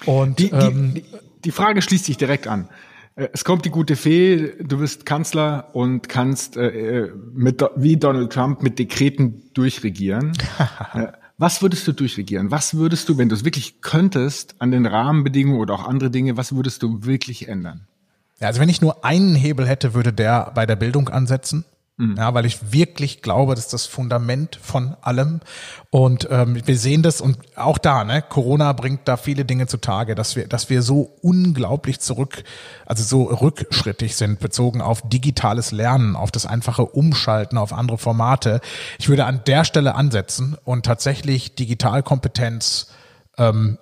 Und 0.05 0.39
die, 0.39 0.49
ähm, 0.49 0.93
die, 0.95 1.05
die 1.45 1.51
Frage 1.51 1.81
schließt 1.81 2.05
sich 2.05 2.17
direkt 2.17 2.47
an. 2.47 2.69
Äh, 3.15 3.29
es 3.33 3.43
kommt 3.43 3.65
die 3.65 3.69
gute 3.69 3.95
Fee, 3.95 4.53
du 4.59 4.77
bist 4.77 5.05
Kanzler 5.05 5.69
und 5.73 6.09
kannst 6.09 6.57
äh, 6.57 7.05
äh 7.05 7.11
mit, 7.33 7.63
wie 7.75 7.97
Donald 7.97 8.31
Trump 8.33 8.61
mit 8.61 8.79
Dekreten 8.79 9.51
durchregieren. 9.53 10.33
Was 11.41 11.63
würdest 11.63 11.87
du 11.87 11.91
durchregieren? 11.91 12.51
Was 12.51 12.75
würdest 12.75 13.09
du, 13.09 13.17
wenn 13.17 13.27
du 13.27 13.33
es 13.33 13.43
wirklich 13.43 13.81
könntest, 13.81 14.53
an 14.59 14.69
den 14.69 14.85
Rahmenbedingungen 14.85 15.59
oder 15.59 15.73
auch 15.73 15.87
andere 15.87 16.11
Dinge, 16.11 16.37
was 16.37 16.53
würdest 16.55 16.83
du 16.83 17.03
wirklich 17.03 17.47
ändern? 17.47 17.87
Ja, 18.39 18.45
also 18.45 18.61
wenn 18.61 18.69
ich 18.69 18.79
nur 18.79 19.03
einen 19.03 19.33
Hebel 19.33 19.67
hätte, 19.67 19.95
würde 19.95 20.13
der 20.13 20.51
bei 20.53 20.67
der 20.67 20.75
Bildung 20.75 21.09
ansetzen. 21.09 21.65
Mhm. 22.01 22.15
Ja, 22.17 22.33
weil 22.33 22.47
ich 22.47 22.73
wirklich 22.73 23.21
glaube, 23.21 23.53
das 23.53 23.65
ist 23.65 23.73
das 23.73 23.85
Fundament 23.85 24.57
von 24.59 24.95
allem. 25.01 25.39
Und 25.91 26.27
ähm, 26.31 26.59
wir 26.65 26.75
sehen 26.75 27.03
das 27.03 27.21
und 27.21 27.37
auch 27.55 27.77
da, 27.77 28.03
ne, 28.03 28.23
Corona 28.23 28.73
bringt 28.73 29.07
da 29.07 29.17
viele 29.17 29.45
Dinge 29.45 29.67
zutage, 29.67 30.15
dass 30.15 30.35
wir, 30.35 30.47
dass 30.47 30.71
wir 30.71 30.81
so 30.81 31.11
unglaublich 31.21 31.99
zurück, 31.99 32.43
also 32.87 33.03
so 33.03 33.25
rückschrittig 33.25 34.15
sind, 34.15 34.39
bezogen 34.39 34.81
auf 34.81 35.07
digitales 35.07 35.71
Lernen, 35.71 36.15
auf 36.15 36.31
das 36.31 36.47
einfache 36.47 36.85
Umschalten, 36.85 37.59
auf 37.59 37.71
andere 37.71 37.99
Formate. 37.99 38.61
Ich 38.97 39.07
würde 39.07 39.25
an 39.25 39.41
der 39.45 39.63
Stelle 39.63 39.93
ansetzen 39.93 40.57
und 40.63 40.87
tatsächlich 40.87 41.53
Digitalkompetenz 41.53 42.87
ähm, 43.37 43.77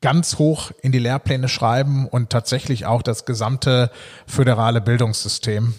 ganz 0.00 0.38
hoch 0.38 0.70
in 0.80 0.92
die 0.92 0.98
Lehrpläne 0.98 1.50
schreiben 1.50 2.08
und 2.08 2.30
tatsächlich 2.30 2.86
auch 2.86 3.02
das 3.02 3.26
gesamte 3.26 3.90
föderale 4.26 4.80
Bildungssystem 4.80 5.74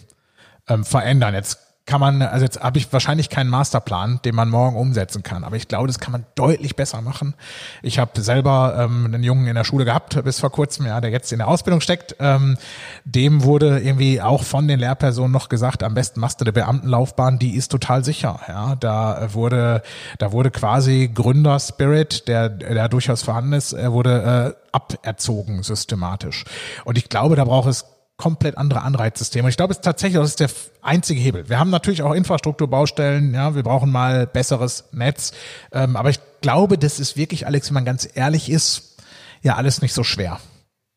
ähm, 0.69 0.85
verändern. 0.85 1.33
Jetzt 1.33 1.59
kann 1.89 1.99
man, 1.99 2.21
also 2.21 2.45
jetzt 2.45 2.61
habe 2.61 2.77
ich 2.77 2.93
wahrscheinlich 2.93 3.29
keinen 3.29 3.49
Masterplan, 3.49 4.19
den 4.23 4.35
man 4.35 4.47
morgen 4.47 4.77
umsetzen 4.77 5.23
kann, 5.23 5.43
aber 5.43 5.55
ich 5.55 5.67
glaube, 5.67 5.87
das 5.87 5.97
kann 5.97 6.11
man 6.11 6.23
deutlich 6.35 6.75
besser 6.75 7.01
machen. 7.01 7.33
Ich 7.81 7.97
habe 7.97 8.21
selber 8.21 8.75
ähm, 8.77 9.05
einen 9.05 9.23
Jungen 9.23 9.47
in 9.47 9.55
der 9.55 9.63
Schule 9.63 9.85
gehabt 9.85 10.23
bis 10.23 10.39
vor 10.39 10.51
kurzem, 10.51 10.85
ja, 10.85 11.01
der 11.01 11.09
jetzt 11.09 11.31
in 11.31 11.39
der 11.39 11.47
Ausbildung 11.47 11.81
steckt. 11.81 12.15
Ähm, 12.19 12.57
dem 13.05 13.43
wurde 13.43 13.79
irgendwie 13.79 14.21
auch 14.21 14.43
von 14.43 14.67
den 14.67 14.79
Lehrpersonen 14.79 15.31
noch 15.31 15.49
gesagt, 15.49 15.81
am 15.81 15.95
besten 15.95 16.19
machst 16.19 16.39
du 16.39 16.45
eine 16.45 16.53
Beamtenlaufbahn, 16.53 17.39
die 17.39 17.55
ist 17.55 17.71
total 17.71 18.05
sicher. 18.05 18.39
Ja, 18.47 18.75
da 18.75 19.33
wurde, 19.33 19.81
da 20.19 20.31
wurde 20.31 20.51
quasi 20.51 21.09
Gründerspirit, 21.11 22.27
der, 22.27 22.49
der 22.49 22.87
durchaus 22.87 23.23
vorhanden 23.23 23.53
ist, 23.53 23.73
er 23.73 23.93
wurde 23.93 24.55
äh, 24.55 24.69
aberzogen 24.71 25.63
systematisch. 25.63 26.45
Und 26.85 26.99
ich 26.99 27.09
glaube, 27.09 27.35
da 27.35 27.45
braucht 27.45 27.67
es 27.67 27.85
komplett 28.19 28.57
andere 28.57 28.81
Anreizsysteme. 28.81 29.49
Ich 29.49 29.57
glaube, 29.57 29.71
es 29.71 29.77
ist 29.77 29.85
tatsächlich, 29.85 30.19
das 30.19 30.29
ist 30.29 30.39
der 30.41 30.49
einzige 30.81 31.21
Hebel. 31.21 31.47
Wir 31.49 31.57
haben 31.57 31.69
natürlich 31.69 32.03
auch 32.03 32.13
Infrastrukturbaustellen, 32.13 33.33
ja, 33.33 33.55
wir 33.55 33.63
brauchen 33.63 33.91
mal 33.91 34.27
besseres 34.27 34.83
Netz. 34.91 35.31
Ähm, 35.71 35.95
aber 35.95 36.09
ich 36.09 36.19
glaube, 36.41 36.77
das 36.77 36.99
ist 36.99 37.15
wirklich, 37.15 37.47
Alex, 37.47 37.69
wenn 37.69 37.75
man 37.75 37.85
ganz 37.85 38.07
ehrlich 38.13 38.51
ist, 38.51 38.97
ja, 39.41 39.55
alles 39.55 39.81
nicht 39.81 39.93
so 39.93 40.03
schwer. 40.03 40.39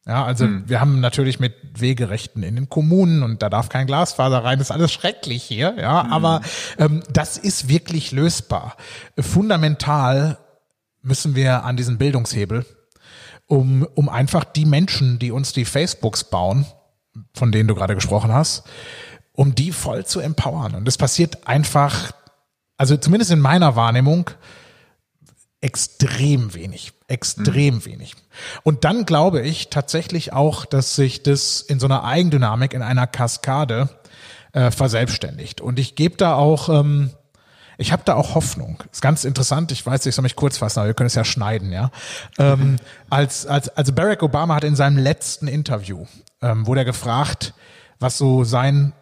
Ja, 0.05 0.25
also 0.25 0.47
hm. 0.47 0.64
wir 0.67 0.81
haben 0.81 0.99
natürlich 0.99 1.38
mit 1.38 1.55
Wegerechten 1.81 2.43
in 2.43 2.57
den 2.57 2.69
Kommunen 2.69 3.23
und 3.23 3.41
da 3.41 3.49
darf 3.49 3.69
kein 3.69 3.87
Glasfaser 3.87 4.43
rein, 4.43 4.59
das 4.59 4.71
ist 4.71 4.73
alles 4.73 4.93
schrecklich 4.93 5.45
hier, 5.45 5.76
ja, 5.79 6.02
hm. 6.02 6.12
aber 6.12 6.41
ähm, 6.76 7.05
das 7.09 7.38
ist 7.38 7.69
wirklich 7.69 8.11
lösbar. 8.11 8.76
Fundamental 9.17 10.38
müssen 11.02 11.37
wir 11.37 11.62
an 11.62 11.76
diesen 11.76 11.99
Bildungshebel, 11.99 12.67
um, 13.47 13.87
um 13.95 14.09
einfach 14.09 14.43
die 14.43 14.67
Menschen, 14.67 15.21
die 15.21 15.31
uns 15.31 15.52
die 15.52 15.64
Facebooks 15.64 16.25
bauen, 16.25 16.67
von 17.35 17.53
denen 17.53 17.69
du 17.69 17.75
gerade 17.75 17.95
gesprochen 17.95 18.33
hast, 18.33 18.65
um 19.33 19.55
die 19.55 19.73
voll 19.73 20.05
zu 20.05 20.21
empowern. 20.21 20.75
Und 20.75 20.85
das 20.87 20.99
passiert 20.99 21.47
einfach, 21.47 22.12
also 22.77 22.97
zumindest 22.97 23.31
in 23.31 23.41
meiner 23.41 23.77
Wahrnehmung, 23.77 24.31
extrem 25.61 26.55
wenig, 26.55 26.93
extrem 27.07 27.77
mhm. 27.77 27.85
wenig. 27.87 28.15
Und 28.65 28.85
dann 28.85 29.07
glaube 29.07 29.41
ich 29.41 29.71
tatsächlich 29.71 30.33
auch, 30.33 30.65
dass 30.67 30.97
sich 30.97 31.23
das 31.23 31.61
in 31.61 31.79
so 31.81 31.87
einer 31.87 32.05
Eigendynamik, 32.05 32.75
in 32.75 32.83
einer 32.83 33.07
Kaskade 33.07 33.89
äh, 34.53 34.71
verselbstständigt. 34.71 35.61
Und 35.61 35.79
ich 35.79 35.95
gebe 35.95 36.17
da 36.17 36.35
auch, 36.35 36.69
ähm, 36.69 37.11
ich 37.83 37.93
habe 37.93 38.03
da 38.05 38.15
auch 38.15 38.35
Hoffnung. 38.35 38.83
Ist 38.91 39.03
ganz 39.03 39.25
interessant. 39.25 39.73
Ich 39.73 39.85
weiß, 39.85 40.07
ich 40.07 40.15
soll 40.15 40.23
mich 40.23 40.37
kurz 40.37 40.59
fassen, 40.59 40.79
aber 40.79 40.89
wir 40.89 40.95
können 40.95 41.09
es 41.09 41.17
ja 41.17 41.25
schneiden, 41.25 41.73
ja. 41.73 41.91
Ähm, 42.39 42.77
als, 43.11 43.45
als, 43.45 43.69
also 43.69 43.93
Barack 43.93 44.23
Obama 44.23 44.55
hat 44.55 44.65
in 44.65 44.77
seinem 44.77 44.97
letzten 44.97 45.49
Interview 45.49 46.07
ähm, 46.41 46.67
wurde 46.67 46.83
er 46.83 46.85
gefragt, 46.85 47.55
was 47.99 48.17
so 48.19 48.45
sein 48.45 48.93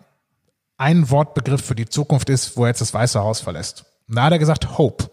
ein 0.78 1.10
Wortbegriff 1.10 1.62
für 1.62 1.74
die 1.74 1.88
Zukunft 1.88 2.30
ist, 2.30 2.56
wo 2.56 2.64
er 2.64 2.68
jetzt 2.68 2.80
das 2.80 2.94
Weiße 2.94 3.20
Haus 3.20 3.40
verlässt. 3.40 3.84
Da 4.08 4.24
hat 4.24 4.32
er 4.32 4.38
gesagt 4.38 4.78
Hope. 4.78 5.10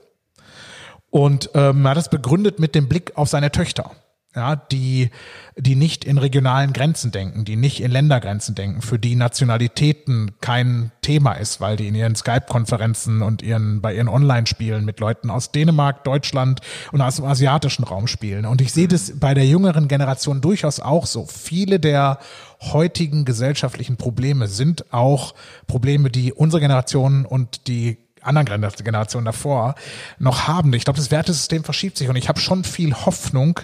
Und 1.09 1.49
ähm, 1.53 1.85
hat 1.87 1.97
es 1.97 2.09
begründet 2.09 2.59
mit 2.59 2.73
dem 2.73 2.87
Blick 2.87 3.17
auf 3.17 3.27
seine 3.27 3.51
Töchter 3.51 3.91
ja, 4.37 4.55
die, 4.55 5.09
die 5.57 5.75
nicht 5.75 6.05
in 6.05 6.17
regionalen 6.17 6.71
Grenzen 6.71 7.11
denken, 7.11 7.43
die 7.43 7.55
nicht 7.55 7.81
in 7.81 7.91
Ländergrenzen 7.91 8.55
denken, 8.55 8.81
für 8.81 8.99
die 8.99 9.15
Nationalitäten 9.15 10.31
kein 10.39 10.91
Thema 11.01 11.33
ist, 11.33 11.59
weil 11.59 11.75
die 11.75 11.87
in 11.87 11.95
ihren 11.95 12.15
Skype-Konferenzen 12.15 13.21
und 13.21 13.41
ihren, 13.41 13.81
bei 13.81 13.95
ihren 13.95 14.07
Online-Spielen 14.07 14.85
mit 14.85 14.99
Leuten 14.99 15.29
aus 15.29 15.51
Dänemark, 15.51 16.03
Deutschland 16.03 16.61
und 16.91 17.01
aus 17.01 17.17
dem 17.17 17.25
asiatischen 17.25 17.83
Raum 17.83 18.07
spielen. 18.07 18.45
Und 18.45 18.61
ich 18.61 18.71
sehe 18.71 18.87
das 18.87 19.19
bei 19.19 19.33
der 19.33 19.45
jüngeren 19.45 19.87
Generation 19.87 20.39
durchaus 20.39 20.79
auch 20.79 21.05
so. 21.05 21.25
Viele 21.25 21.79
der 21.79 22.19
heutigen 22.61 23.25
gesellschaftlichen 23.25 23.97
Probleme 23.97 24.47
sind 24.47 24.93
auch 24.93 25.33
Probleme, 25.67 26.09
die 26.09 26.31
unsere 26.31 26.61
Generation 26.61 27.25
und 27.25 27.67
die 27.67 27.97
anderen 28.27 28.69
Generationen 28.83 29.25
davor 29.25 29.75
noch 30.19 30.47
haben. 30.47 30.73
Ich 30.73 30.83
glaube, 30.83 30.97
das 30.97 31.11
Wertesystem 31.11 31.63
verschiebt 31.63 31.97
sich 31.97 32.09
und 32.09 32.15
ich 32.15 32.29
habe 32.29 32.39
schon 32.39 32.63
viel 32.63 32.93
Hoffnung, 32.93 33.59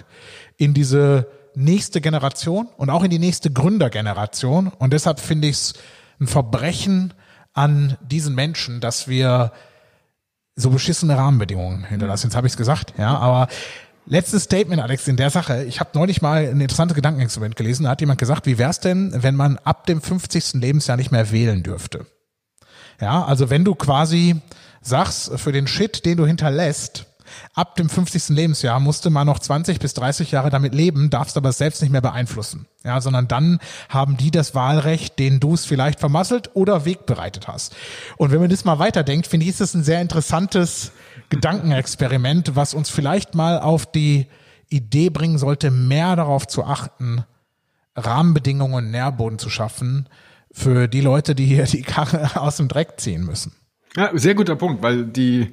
in 0.56 0.74
diese 0.74 1.26
nächste 1.54 2.00
Generation 2.00 2.68
und 2.76 2.90
auch 2.90 3.04
in 3.04 3.10
die 3.10 3.18
nächste 3.18 3.50
Gründergeneration. 3.50 4.68
Und 4.68 4.92
deshalb 4.92 5.20
finde 5.20 5.48
ich 5.48 5.56
es 5.56 5.74
ein 6.20 6.26
Verbrechen 6.26 7.14
an 7.52 7.96
diesen 8.02 8.34
Menschen, 8.34 8.80
dass 8.80 9.08
wir 9.08 9.52
so 10.56 10.70
beschissene 10.70 11.16
Rahmenbedingungen 11.16 11.84
hinterlassen. 11.84 12.28
Jetzt 12.28 12.36
habe 12.36 12.46
ich 12.46 12.52
es 12.52 12.56
gesagt, 12.56 12.94
ja, 12.98 13.16
aber 13.16 13.48
letztes 14.06 14.44
Statement, 14.44 14.80
Alex, 14.80 15.08
in 15.08 15.16
der 15.16 15.30
Sache. 15.30 15.64
Ich 15.64 15.80
habe 15.80 15.90
neulich 15.94 16.22
mal 16.22 16.46
ein 16.46 16.60
interessantes 16.60 16.94
Gedankenexperiment 16.94 17.56
gelesen. 17.56 17.84
Da 17.84 17.90
hat 17.90 18.00
jemand 18.00 18.18
gesagt, 18.20 18.46
wie 18.46 18.58
wäre 18.58 18.70
es 18.70 18.80
denn, 18.80 19.12
wenn 19.22 19.36
man 19.36 19.58
ab 19.58 19.86
dem 19.86 20.00
50. 20.00 20.54
Lebensjahr 20.54 20.96
nicht 20.96 21.10
mehr 21.10 21.30
wählen 21.32 21.62
dürfte? 21.62 22.06
Ja, 23.00 23.24
also 23.24 23.50
wenn 23.50 23.64
du 23.64 23.74
quasi 23.74 24.36
sagst, 24.80 25.38
für 25.38 25.52
den 25.52 25.66
Shit, 25.66 26.04
den 26.04 26.16
du 26.16 26.26
hinterlässt, 26.26 27.06
Ab 27.54 27.76
dem 27.76 27.88
50. 27.88 28.30
Lebensjahr 28.30 28.80
musste 28.80 29.10
man 29.10 29.26
noch 29.26 29.38
20 29.38 29.78
bis 29.78 29.94
30 29.94 30.30
Jahre 30.30 30.50
damit 30.50 30.74
leben, 30.74 31.10
darfst 31.10 31.36
aber 31.36 31.52
selbst 31.52 31.82
nicht 31.82 31.90
mehr 31.90 32.00
beeinflussen. 32.00 32.66
Ja, 32.84 33.00
sondern 33.00 33.28
dann 33.28 33.60
haben 33.88 34.16
die 34.16 34.30
das 34.30 34.54
Wahlrecht, 34.54 35.18
den 35.18 35.40
du 35.40 35.54
es 35.54 35.64
vielleicht 35.64 36.00
vermasselt 36.00 36.50
oder 36.54 36.84
wegbereitet 36.84 37.48
hast. 37.48 37.74
Und 38.16 38.30
wenn 38.30 38.40
man 38.40 38.50
das 38.50 38.64
mal 38.64 38.78
weiterdenkt, 38.78 39.26
finde 39.26 39.44
ich, 39.44 39.50
ist 39.50 39.60
das 39.60 39.74
ein 39.74 39.84
sehr 39.84 40.00
interessantes 40.00 40.92
Gedankenexperiment, 41.30 42.56
was 42.56 42.74
uns 42.74 42.90
vielleicht 42.90 43.34
mal 43.34 43.58
auf 43.58 43.86
die 43.86 44.26
Idee 44.68 45.10
bringen 45.10 45.38
sollte, 45.38 45.70
mehr 45.70 46.16
darauf 46.16 46.46
zu 46.46 46.64
achten, 46.64 47.24
Rahmenbedingungen 47.96 48.74
und 48.74 48.90
Nährboden 48.90 49.38
zu 49.38 49.48
schaffen 49.48 50.08
für 50.52 50.88
die 50.88 51.00
Leute, 51.00 51.34
die 51.34 51.46
hier 51.46 51.64
die 51.64 51.82
Karre 51.82 52.30
aus 52.40 52.56
dem 52.56 52.68
Dreck 52.68 52.94
ziehen 52.98 53.24
müssen. 53.24 53.52
Ja, 53.96 54.10
sehr 54.14 54.34
guter 54.34 54.56
Punkt, 54.56 54.82
weil 54.82 55.04
die, 55.04 55.52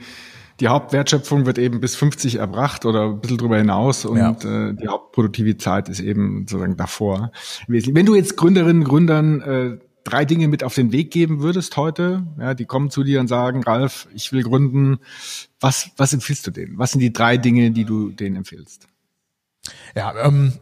die 0.61 0.67
Hauptwertschöpfung 0.67 1.47
wird 1.47 1.57
eben 1.57 1.81
bis 1.81 1.95
50 1.95 2.35
erbracht 2.35 2.85
oder 2.85 3.05
ein 3.05 3.19
bisschen 3.19 3.39
drüber 3.39 3.57
hinaus 3.57 4.05
und 4.05 4.17
ja. 4.17 4.69
äh, 4.69 4.73
die 4.75 4.87
Hauptproduktivität 4.87 5.89
ist 5.89 5.99
eben 5.99 6.45
sozusagen 6.47 6.77
davor. 6.77 7.31
Wenn 7.67 8.05
du 8.05 8.15
jetzt 8.15 8.37
Gründerinnen, 8.37 8.83
Gründern 8.83 9.41
äh, 9.41 9.77
drei 10.03 10.23
Dinge 10.23 10.47
mit 10.47 10.63
auf 10.63 10.75
den 10.75 10.91
Weg 10.91 11.11
geben 11.11 11.41
würdest 11.41 11.77
heute, 11.77 12.27
ja, 12.39 12.53
die 12.53 12.65
kommen 12.65 12.91
zu 12.91 13.03
dir 13.03 13.19
und 13.19 13.27
sagen, 13.27 13.63
Ralf, 13.63 14.07
ich 14.13 14.31
will 14.31 14.43
gründen, 14.43 14.99
was, 15.59 15.89
was 15.97 16.13
empfiehlst 16.13 16.45
du 16.45 16.51
denen? 16.51 16.77
Was 16.77 16.91
sind 16.91 16.99
die 16.99 17.11
drei 17.11 17.37
Dinge, 17.37 17.71
die 17.71 17.85
du 17.85 18.09
denen 18.09 18.35
empfiehlst? 18.35 18.87
Ja, 19.95 20.13
ähm, 20.23 20.53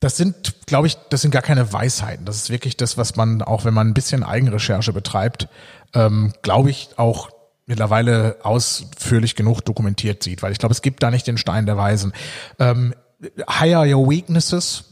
das 0.00 0.16
sind, 0.16 0.66
glaube 0.66 0.86
ich, 0.86 0.96
das 1.10 1.20
sind 1.20 1.30
gar 1.30 1.42
keine 1.42 1.72
Weisheiten. 1.72 2.24
Das 2.24 2.36
ist 2.36 2.50
wirklich 2.50 2.76
das, 2.78 2.96
was 2.96 3.16
man, 3.16 3.42
auch 3.42 3.66
wenn 3.66 3.74
man 3.74 3.88
ein 3.88 3.94
bisschen 3.94 4.24
Eigenrecherche 4.24 4.94
betreibt, 4.94 5.48
ähm, 5.94 6.32
glaube 6.42 6.70
ich, 6.70 6.90
auch 6.96 7.30
mittlerweile 7.66 8.36
ausführlich 8.42 9.36
genug 9.36 9.64
dokumentiert 9.64 10.22
sieht, 10.22 10.42
weil 10.42 10.52
ich 10.52 10.58
glaube, 10.58 10.72
es 10.72 10.82
gibt 10.82 11.02
da 11.02 11.10
nicht 11.10 11.26
den 11.26 11.38
Stein 11.38 11.66
der 11.66 11.76
Weisen. 11.76 12.12
Ähm, 12.58 12.94
hire 13.48 13.94
your 13.94 14.08
weaknesses, 14.08 14.91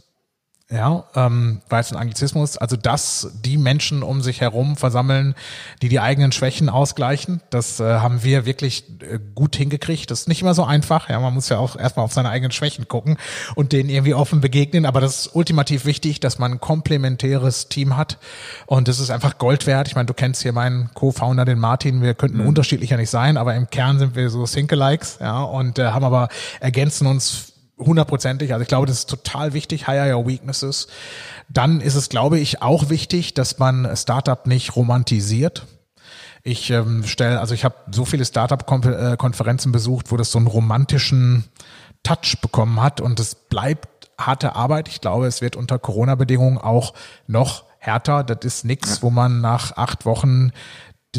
ja, 0.72 1.04
ähm, 1.16 1.62
war 1.68 1.80
jetzt 1.80 1.92
ein 1.92 1.98
Anglizismus, 1.98 2.56
also 2.56 2.76
dass 2.76 3.32
die 3.44 3.58
Menschen 3.58 4.04
um 4.04 4.22
sich 4.22 4.40
herum 4.40 4.76
versammeln, 4.76 5.34
die 5.82 5.88
die 5.88 5.98
eigenen 5.98 6.30
Schwächen 6.30 6.68
ausgleichen, 6.68 7.40
das 7.50 7.80
äh, 7.80 7.98
haben 7.98 8.22
wir 8.22 8.46
wirklich 8.46 8.84
äh, 9.00 9.18
gut 9.34 9.56
hingekriegt. 9.56 10.12
Das 10.12 10.20
ist 10.20 10.28
nicht 10.28 10.42
immer 10.42 10.54
so 10.54 10.62
einfach, 10.62 11.08
ja, 11.08 11.18
man 11.18 11.34
muss 11.34 11.48
ja 11.48 11.58
auch 11.58 11.74
erstmal 11.74 12.04
auf 12.04 12.12
seine 12.12 12.30
eigenen 12.30 12.52
Schwächen 12.52 12.86
gucken 12.86 13.16
und 13.56 13.72
denen 13.72 13.90
irgendwie 13.90 14.14
offen 14.14 14.40
begegnen, 14.40 14.86
aber 14.86 15.00
das 15.00 15.26
ist 15.26 15.34
ultimativ 15.34 15.86
wichtig, 15.86 16.20
dass 16.20 16.38
man 16.38 16.52
ein 16.52 16.60
komplementäres 16.60 17.68
Team 17.68 17.96
hat 17.96 18.18
und 18.66 18.86
das 18.86 19.00
ist 19.00 19.10
einfach 19.10 19.38
Gold 19.38 19.66
wert. 19.66 19.88
Ich 19.88 19.96
meine, 19.96 20.06
du 20.06 20.14
kennst 20.14 20.42
hier 20.42 20.52
meinen 20.52 20.90
Co-Founder, 20.94 21.44
den 21.44 21.58
Martin, 21.58 22.00
wir 22.00 22.14
könnten 22.14 22.38
mhm. 22.38 22.46
unterschiedlicher 22.46 22.96
nicht 22.96 23.10
sein, 23.10 23.36
aber 23.36 23.56
im 23.56 23.70
Kern 23.70 23.98
sind 23.98 24.14
wir 24.14 24.30
so 24.30 24.46
Single-Likes, 24.46 25.18
ja, 25.20 25.42
und 25.42 25.80
äh, 25.80 25.86
haben 25.86 26.04
aber 26.04 26.28
ergänzen 26.60 27.08
uns 27.08 27.49
hundertprozentig. 27.80 28.52
Also 28.52 28.62
ich 28.62 28.68
glaube, 28.68 28.86
das 28.86 28.98
ist 28.98 29.10
total 29.10 29.52
wichtig, 29.52 29.86
hire 29.86 30.14
your 30.14 30.26
weaknesses. 30.26 30.88
Dann 31.48 31.80
ist 31.80 31.94
es, 31.94 32.08
glaube 32.08 32.38
ich, 32.38 32.62
auch 32.62 32.90
wichtig, 32.90 33.34
dass 33.34 33.58
man 33.58 33.96
Startup 33.96 34.46
nicht 34.46 34.76
romantisiert. 34.76 35.66
Ich 36.42 36.70
ähm, 36.70 37.04
stelle, 37.04 37.40
also 37.40 37.54
ich 37.54 37.64
habe 37.64 37.74
so 37.90 38.04
viele 38.04 38.24
Startup-Konferenzen 38.24 39.72
besucht, 39.72 40.10
wo 40.10 40.16
das 40.16 40.30
so 40.30 40.38
einen 40.38 40.46
romantischen 40.46 41.44
Touch 42.02 42.38
bekommen 42.40 42.80
hat 42.80 43.00
und 43.00 43.20
es 43.20 43.34
bleibt 43.34 44.10
harte 44.18 44.54
Arbeit. 44.54 44.88
Ich 44.88 45.00
glaube, 45.00 45.26
es 45.26 45.42
wird 45.42 45.56
unter 45.56 45.78
Corona-Bedingungen 45.78 46.58
auch 46.58 46.94
noch 47.26 47.64
härter. 47.78 48.24
Das 48.24 48.44
ist 48.44 48.64
nichts, 48.64 49.02
wo 49.02 49.10
man 49.10 49.40
nach 49.40 49.76
acht 49.76 50.06
Wochen 50.06 50.52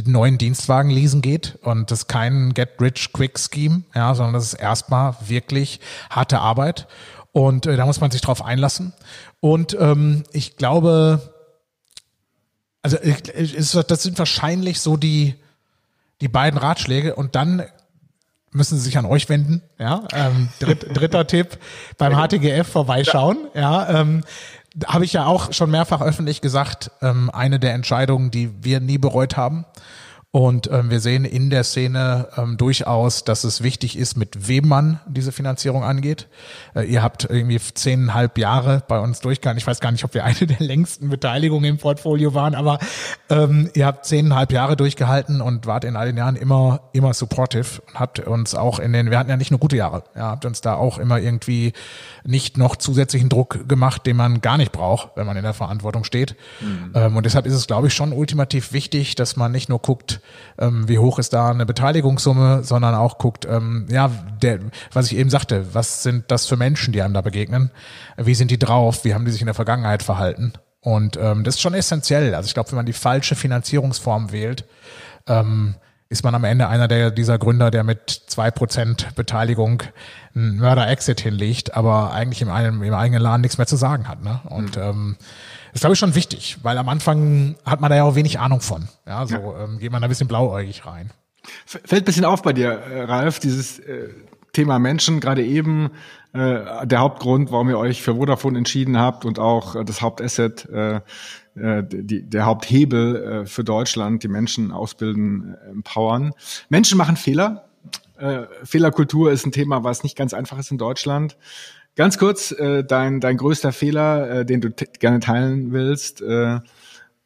neuen 0.06 0.38
Dienstwagen 0.38 0.90
leasen 0.90 1.22
geht 1.22 1.58
und 1.64 1.92
das 1.92 2.00
ist 2.00 2.08
kein 2.08 2.54
Get-Rich-Quick-Scheme, 2.54 3.84
ja, 3.94 4.16
sondern 4.16 4.34
das 4.34 4.46
ist 4.46 4.54
erstmal 4.54 5.16
wirklich 5.26 5.80
harte 6.10 6.40
Arbeit 6.40 6.88
und 7.32 7.66
äh, 7.66 7.76
da 7.76 7.86
muss 7.86 8.02
man 8.02 8.12
sich 8.12 8.22
drauf 8.22 8.44
einlassen. 8.44 8.94
Und 9.40 9.76
ähm, 9.80 10.24
ich 10.32 10.58
glaube, 10.58 11.34
also 12.82 12.98
ist, 12.98 13.76
das 13.76 14.04
sind 14.04 14.18
wahrscheinlich 14.18 14.82
so 14.82 14.98
die, 14.98 15.36
die 16.22 16.28
beiden 16.28 16.60
Ratschläge 16.60 17.16
und 17.16 17.36
dann 17.36 17.64
müssen 18.52 18.78
Sie 18.78 18.84
sich 18.84 18.98
an 18.98 19.06
euch 19.06 19.30
wenden. 19.30 19.62
Ja, 19.80 20.08
ähm, 20.14 20.50
dritt, 20.60 20.86
dritter 20.96 21.26
Tipp 21.26 21.58
beim 21.98 22.14
HTGF 22.14 22.68
vorbeischauen. 22.68 23.48
Ja, 23.54 24.02
ähm, 24.02 24.24
habe 24.88 25.06
ich 25.06 25.13
ja 25.13 25.25
auch 25.25 25.54
schon 25.54 25.72
mehrfach 25.72 26.01
öffentlich 26.01 26.42
gesagt, 26.42 26.92
ähm, 27.01 27.30
eine 27.32 27.60
der 27.60 27.74
Entscheidungen, 27.74 28.32
die 28.32 28.51
wir 28.63 28.80
nie 28.80 28.98
bereut 28.98 29.38
haben. 29.38 29.66
Und 30.34 30.72
ähm, 30.72 30.90
wir 30.90 31.02
sehen 31.02 31.26
in 31.26 31.50
der 31.50 31.66
Szene 31.66 32.30
ähm, 32.38 32.56
durchaus, 32.56 33.25
dass 33.25 33.44
es 33.44 33.64
wichtig 33.64 33.98
ist, 33.98 34.16
mit 34.16 34.48
wem 34.48 34.66
man 34.66 35.01
diese 35.05 35.34
Finanzierung 35.34 35.84
angeht. 35.84 36.29
Äh, 36.74 36.84
ihr 36.84 37.03
habt 37.03 37.25
irgendwie 37.29 37.60
zehneinhalb 37.60 38.38
Jahre 38.38 38.82
bei 38.88 38.98
uns 39.01 39.20
durchgegangen. 39.20 39.58
Ich 39.58 39.68
weiß 39.68 39.82
gar 39.82 39.92
nicht, 39.92 40.05
ob 40.05 40.14
wir 40.14 40.24
eine 40.24 40.48
der 40.48 40.62
längsten 40.66 41.10
Beteiligungen 41.10 41.66
im 41.66 41.77
Portfolio 41.77 42.34
waren, 42.34 42.55
aber 42.55 42.79
ähm, 43.29 43.70
ihr 43.74 43.86
habt 43.86 44.05
zehneinhalb 44.05 44.53
Jahre 44.53 44.77
durchgehalten 44.77 45.42
und 45.42 45.66
wart 45.66 45.84
in 45.84 45.98
all 45.98 46.08
den 46.08 46.16
Jahren 46.16 46.38
immer, 46.38 46.79
immer 46.94 47.14
supportive 47.14 47.82
und 47.86 48.00
habt 48.00 48.20
uns 48.20 48.55
auch 48.55 48.79
in 48.79 48.94
den, 48.94 49.12
wir 49.12 49.20
hatten 49.20 49.29
ja 49.29 49.36
nicht 49.36 49.51
nur 49.51 49.60
gute 49.60 49.75
Jahre, 49.75 50.05
ja, 50.16 50.29
habt 50.29 50.46
uns 50.46 50.62
da 50.62 50.75
auch 50.75 50.98
immer 50.98 51.20
irgendwie 51.20 51.74
nicht 52.24 52.58
noch 52.58 52.77
zusätzlichen 52.77 53.27
Druck 53.27 53.68
gemacht, 53.68 54.05
den 54.05 54.16
man 54.16 54.40
gar 54.40 54.58
nicht 54.58 54.72
braucht, 54.72 55.10
wenn 55.16 55.25
man 55.25 55.36
in 55.36 55.44
der 55.44 55.53
Verantwortung 55.53 56.05
steht. 56.05 56.38
Mhm. 56.62 56.92
Ähm, 56.96 57.18
und 57.18 57.25
deshalb 57.25 57.46
ist 57.46 57.53
es, 57.53 57.68
glaube 57.68 57.88
ich, 57.88 57.94
schon 57.94 58.14
ultimativ 58.14 58.72
wichtig, 58.72 59.16
dass 59.16 59.36
man 59.36 59.51
nicht 59.51 59.68
nur 59.68 59.79
guckt, 59.79 60.21
ähm, 60.57 60.88
wie 60.88 61.00
hoch 61.00 61.20
ist 61.20 61.34
da 61.34 61.50
eine 61.50 61.66
Beteiligungssumme, 61.66 62.64
sondern 62.64 62.96
auch 62.96 63.18
guckt, 63.18 63.46
ähm, 63.46 63.86
ja, 63.90 64.10
der, 64.42 64.60
was 64.92 65.12
ich 65.12 65.18
eben 65.18 65.29
sagte, 65.29 65.74
was 65.74 66.03
sind 66.03 66.25
das 66.29 66.48
für 66.48 66.57
Menschen, 66.57 66.94
die 66.94 67.01
einem 67.01 67.14
da 67.14 67.22
begegnen? 67.22 67.72
Wie 68.18 68.36
sind 68.36 68.51
die 68.51 68.60
drauf? 68.60 69.03
Wie 69.03 69.14
haben 69.14 69.25
die 69.25 69.31
sich 69.31 69.42
in 69.42 69.48
der 69.48 69.55
Vergangenheit 69.55 70.03
verhalten? 70.03 70.53
Und 70.81 71.18
ähm, 71.18 71.44
das 71.44 71.55
ist 71.55 71.62
schon 71.62 71.74
essentiell. 71.74 72.34
Also 72.34 72.48
ich 72.48 72.53
glaube, 72.53 72.72
wenn 72.72 72.77
man 72.77 72.86
die 72.86 72.94
falsche 72.94 73.36
Finanzierungsform 73.36 74.31
wählt, 74.31 74.66
ähm, 75.27 75.75
ist 76.10 76.24
man 76.25 76.36
am 76.36 76.44
Ende 76.44 76.68
einer 76.68 76.90
der, 76.90 77.10
dieser 77.10 77.38
Gründer, 77.38 77.72
der 77.72 77.86
mit 77.86 78.10
zwei 78.27 78.51
Prozent 78.51 79.16
Beteiligung 79.16 79.84
einen 80.36 80.57
Mörder-Exit 80.57 81.22
hinlegt, 81.22 81.74
aber 81.74 82.12
eigentlich 82.12 82.42
im, 82.42 82.50
einem, 82.50 82.84
im 82.84 82.94
eigenen 82.94 83.22
Laden 83.22 83.42
nichts 83.42 83.57
mehr 83.57 83.68
zu 83.68 83.77
sagen 83.77 84.10
hat. 84.10 84.22
Ne? 84.22 84.42
Und 84.50 84.75
mhm. 84.75 84.84
ähm, 84.84 85.18
ist, 85.74 85.81
glaube 85.81 85.94
ich, 85.94 86.00
schon 86.00 86.16
wichtig, 86.16 86.57
weil 86.64 86.77
am 86.77 86.90
Anfang 86.90 87.55
hat 87.66 87.81
man 87.81 87.90
da 87.90 87.96
ja 87.96 88.03
auch 88.03 88.16
wenig 88.16 88.40
Ahnung 88.40 88.62
von. 88.62 88.88
Ja, 89.05 89.25
so 89.25 89.36
ja. 89.36 89.64
Ähm, 89.64 89.79
geht 89.79 89.92
man 89.92 90.01
da 90.01 90.07
ein 90.07 90.10
bisschen 90.10 90.27
blauäugig 90.27 90.86
rein. 90.86 91.12
Fällt 91.66 92.03
ein 92.03 92.05
bisschen 92.05 92.25
auf 92.25 92.42
bei 92.42 92.53
dir, 92.53 92.72
äh, 92.72 93.03
Ralf, 93.03 93.40
dieses 93.40 93.79
äh, 93.79 94.10
Thema 94.53 94.79
Menschen, 94.79 95.20
gerade 95.20 95.44
eben 95.44 95.92
äh, 96.34 96.86
der 96.86 97.00
Hauptgrund, 97.00 97.51
warum 97.51 97.70
ihr 97.70 97.77
euch 97.77 98.01
für 98.01 98.16
Vodafone 98.16 98.57
entschieden 98.57 98.98
habt 98.98 99.25
und 99.25 99.40
auch 99.40 99.75
äh, 99.75 99.86
das 99.86 100.01
Hauptasset, 100.01 100.68
äh, 100.70 101.01
äh, 101.55 101.84
die, 101.84 102.29
der 102.29 102.46
Haupthebel 102.46 103.16
äh, 103.16 103.46
für 103.46 103.64
Deutschland, 103.64 104.24
die 104.24 104.27
Menschen 104.27 104.72
ausbilden, 104.72 105.55
äh, 105.55 105.70
empowern. 105.72 106.34
Menschen 106.70 106.98
machen 106.98 107.18
Fehler. 107.18 107.66
Äh, 108.18 108.44
Fehlerkultur 108.64 109.31
ist 109.31 109.46
ein 109.46 109.51
Thema, 109.51 109.84
was 109.84 110.03
nicht 110.03 110.16
ganz 110.16 110.34
einfach 110.34 110.60
ist 110.60 110.72
in 110.72 110.77
Deutschland. 110.77 111.38
Ganz 111.96 112.18
kurz, 112.18 112.51
äh, 112.51 112.84
dein, 112.84 113.20
dein 113.20 113.38
größter 113.38 113.74
Fehler, 113.74 114.30
äh, 114.30 114.46
den 114.46 114.62
du 114.62 114.72
gerne 114.72 115.20
teilen 115.20 115.74
willst 115.74 116.22
äh, 116.22 116.60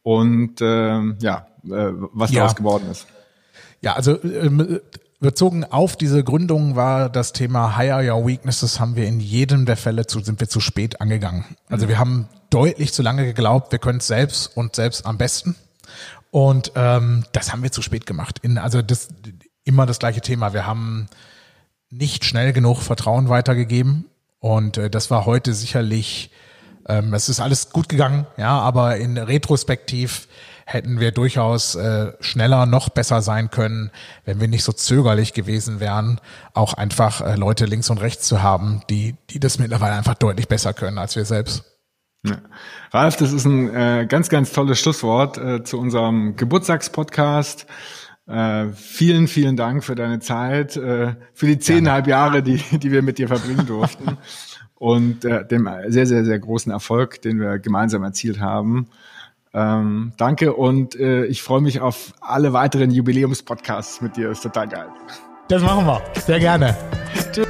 und 0.02 0.60
äh, 0.60 1.02
ja, 1.20 1.48
äh, 1.66 1.92
was 2.14 2.32
ja. 2.32 2.42
daraus 2.42 2.56
geworden 2.56 2.90
ist. 2.90 3.08
Ja, 3.82 3.94
also 3.94 4.22
ähm, 4.24 4.80
bezogen 5.20 5.64
auf 5.64 5.96
diese 5.96 6.24
Gründung 6.24 6.76
war 6.76 7.10
das 7.10 7.32
Thema 7.32 7.78
Hire 7.78 8.12
Your 8.12 8.26
Weaknesses 8.26 8.80
haben 8.80 8.96
wir 8.96 9.08
in 9.08 9.20
jedem 9.20 9.66
der 9.66 9.78
Fälle 9.78 10.08
zu, 10.08 10.20
sind 10.22 10.40
wir 10.40 10.50
zu 10.50 10.60
spät 10.60 11.00
angegangen. 11.00 11.46
Also 11.70 11.86
mhm. 11.86 11.90
wir 11.90 12.00
haben 12.00 12.30
deutlich 12.50 12.92
zu 12.92 13.04
lange 13.04 13.26
geglaubt, 13.26 13.72
wir 13.72 13.80
können 13.80 14.00
es 14.00 14.08
selbst 14.08 14.58
und 14.58 14.76
selbst 14.76 15.06
am 15.06 15.18
besten. 15.18 15.56
Und 16.32 16.72
ähm, 16.76 17.24
das 17.34 17.52
haben 17.52 17.62
wir 17.62 17.72
zu 17.72 17.84
spät 17.84 18.06
gemacht. 18.08 18.40
In, 18.42 18.58
also 18.58 18.82
das 18.82 19.10
immer 19.64 19.86
das 19.86 20.00
gleiche 20.00 20.22
Thema. 20.22 20.54
Wir 20.54 20.66
haben 20.66 21.08
nicht 21.90 22.26
schnell 22.26 22.52
genug 22.52 22.82
Vertrauen 22.82 23.30
weitergegeben 23.30 24.06
und 24.46 24.78
äh, 24.78 24.92
das 24.92 25.10
war 25.10 25.26
heute 25.26 25.56
sicherlich, 25.56 26.30
ähm, 26.88 27.16
es 27.16 27.30
ist 27.30 27.40
alles 27.40 27.72
gut 27.72 27.90
gegangen, 27.90 28.28
ja, 28.38 28.60
aber 28.60 28.98
in 28.98 29.18
Retrospektiv 29.18 30.28
hätten 30.68 31.00
wir 31.00 31.12
durchaus 31.12 31.74
äh, 31.74 32.12
schneller 32.20 32.68
noch 32.68 32.90
besser 32.90 33.24
sein 33.24 33.50
können, 33.50 33.90
wenn 34.24 34.40
wir 34.40 34.48
nicht 34.48 34.64
so 34.64 34.72
zögerlich 34.72 35.34
gewesen 35.34 35.80
wären, 35.80 36.22
auch 36.54 36.76
einfach 36.76 37.22
äh, 37.22 37.36
Leute 37.38 37.66
links 37.66 37.90
und 37.90 37.98
rechts 37.98 38.28
zu 38.28 38.44
haben, 38.44 38.84
die, 38.88 39.16
die 39.32 39.40
das 39.40 39.58
mittlerweile 39.58 39.96
einfach 39.96 40.14
deutlich 40.14 40.48
besser 40.48 40.76
können 40.76 41.00
als 41.00 41.16
wir 41.16 41.26
selbst. 41.26 41.64
Ja. 42.24 42.38
Ralf, 42.92 43.18
das 43.18 43.32
ist 43.34 43.46
ein 43.46 43.74
äh, 43.74 44.06
ganz, 44.08 44.30
ganz 44.30 44.52
tolles 44.52 44.80
Schlusswort 44.80 45.40
äh, 45.40 45.64
zu 45.64 45.80
unserem 45.80 46.36
Geburtstagspodcast. 46.36 47.66
Äh, 48.28 48.70
vielen, 48.74 49.28
vielen 49.28 49.56
Dank 49.56 49.84
für 49.84 49.96
deine 49.96 50.20
Zeit, 50.20 50.78
äh, 50.78 51.16
für 51.34 51.46
die 51.46 51.60
zehnhalb 51.60 52.08
Jahre, 52.08 52.42
die, 52.42 52.58
die 52.58 52.92
wir 52.92 53.02
mit 53.02 53.18
dir 53.18 53.28
verbringen 53.28 53.66
durften 53.68 54.18
und 54.76 55.26
äh, 55.26 55.46
dem 55.46 55.70
sehr, 55.88 56.08
sehr, 56.08 56.26
sehr 56.26 56.40
großen 56.40 56.72
Erfolg, 56.72 57.22
den 57.22 57.40
wir 57.40 57.60
gemeinsam 57.60 58.04
erzielt 58.04 58.40
haben. 58.40 58.88
Ähm, 59.54 60.12
danke 60.18 60.54
und 60.54 61.00
äh, 61.00 61.26
ich 61.26 61.42
freue 61.42 61.62
mich 61.62 61.80
auf 61.80 62.14
alle 62.20 62.52
weiteren 62.52 62.92
Jubiläumspodcasts 62.92 64.02
mit 64.02 64.18
dir. 64.18 64.32
Ist 64.32 64.42
total 64.44 64.68
geil. 64.68 64.88
Das 65.48 65.62
machen 65.62 65.86
wir. 65.86 66.02
Sehr 66.20 66.40
gerne. 66.40 66.76
Tschüss. 67.32 67.45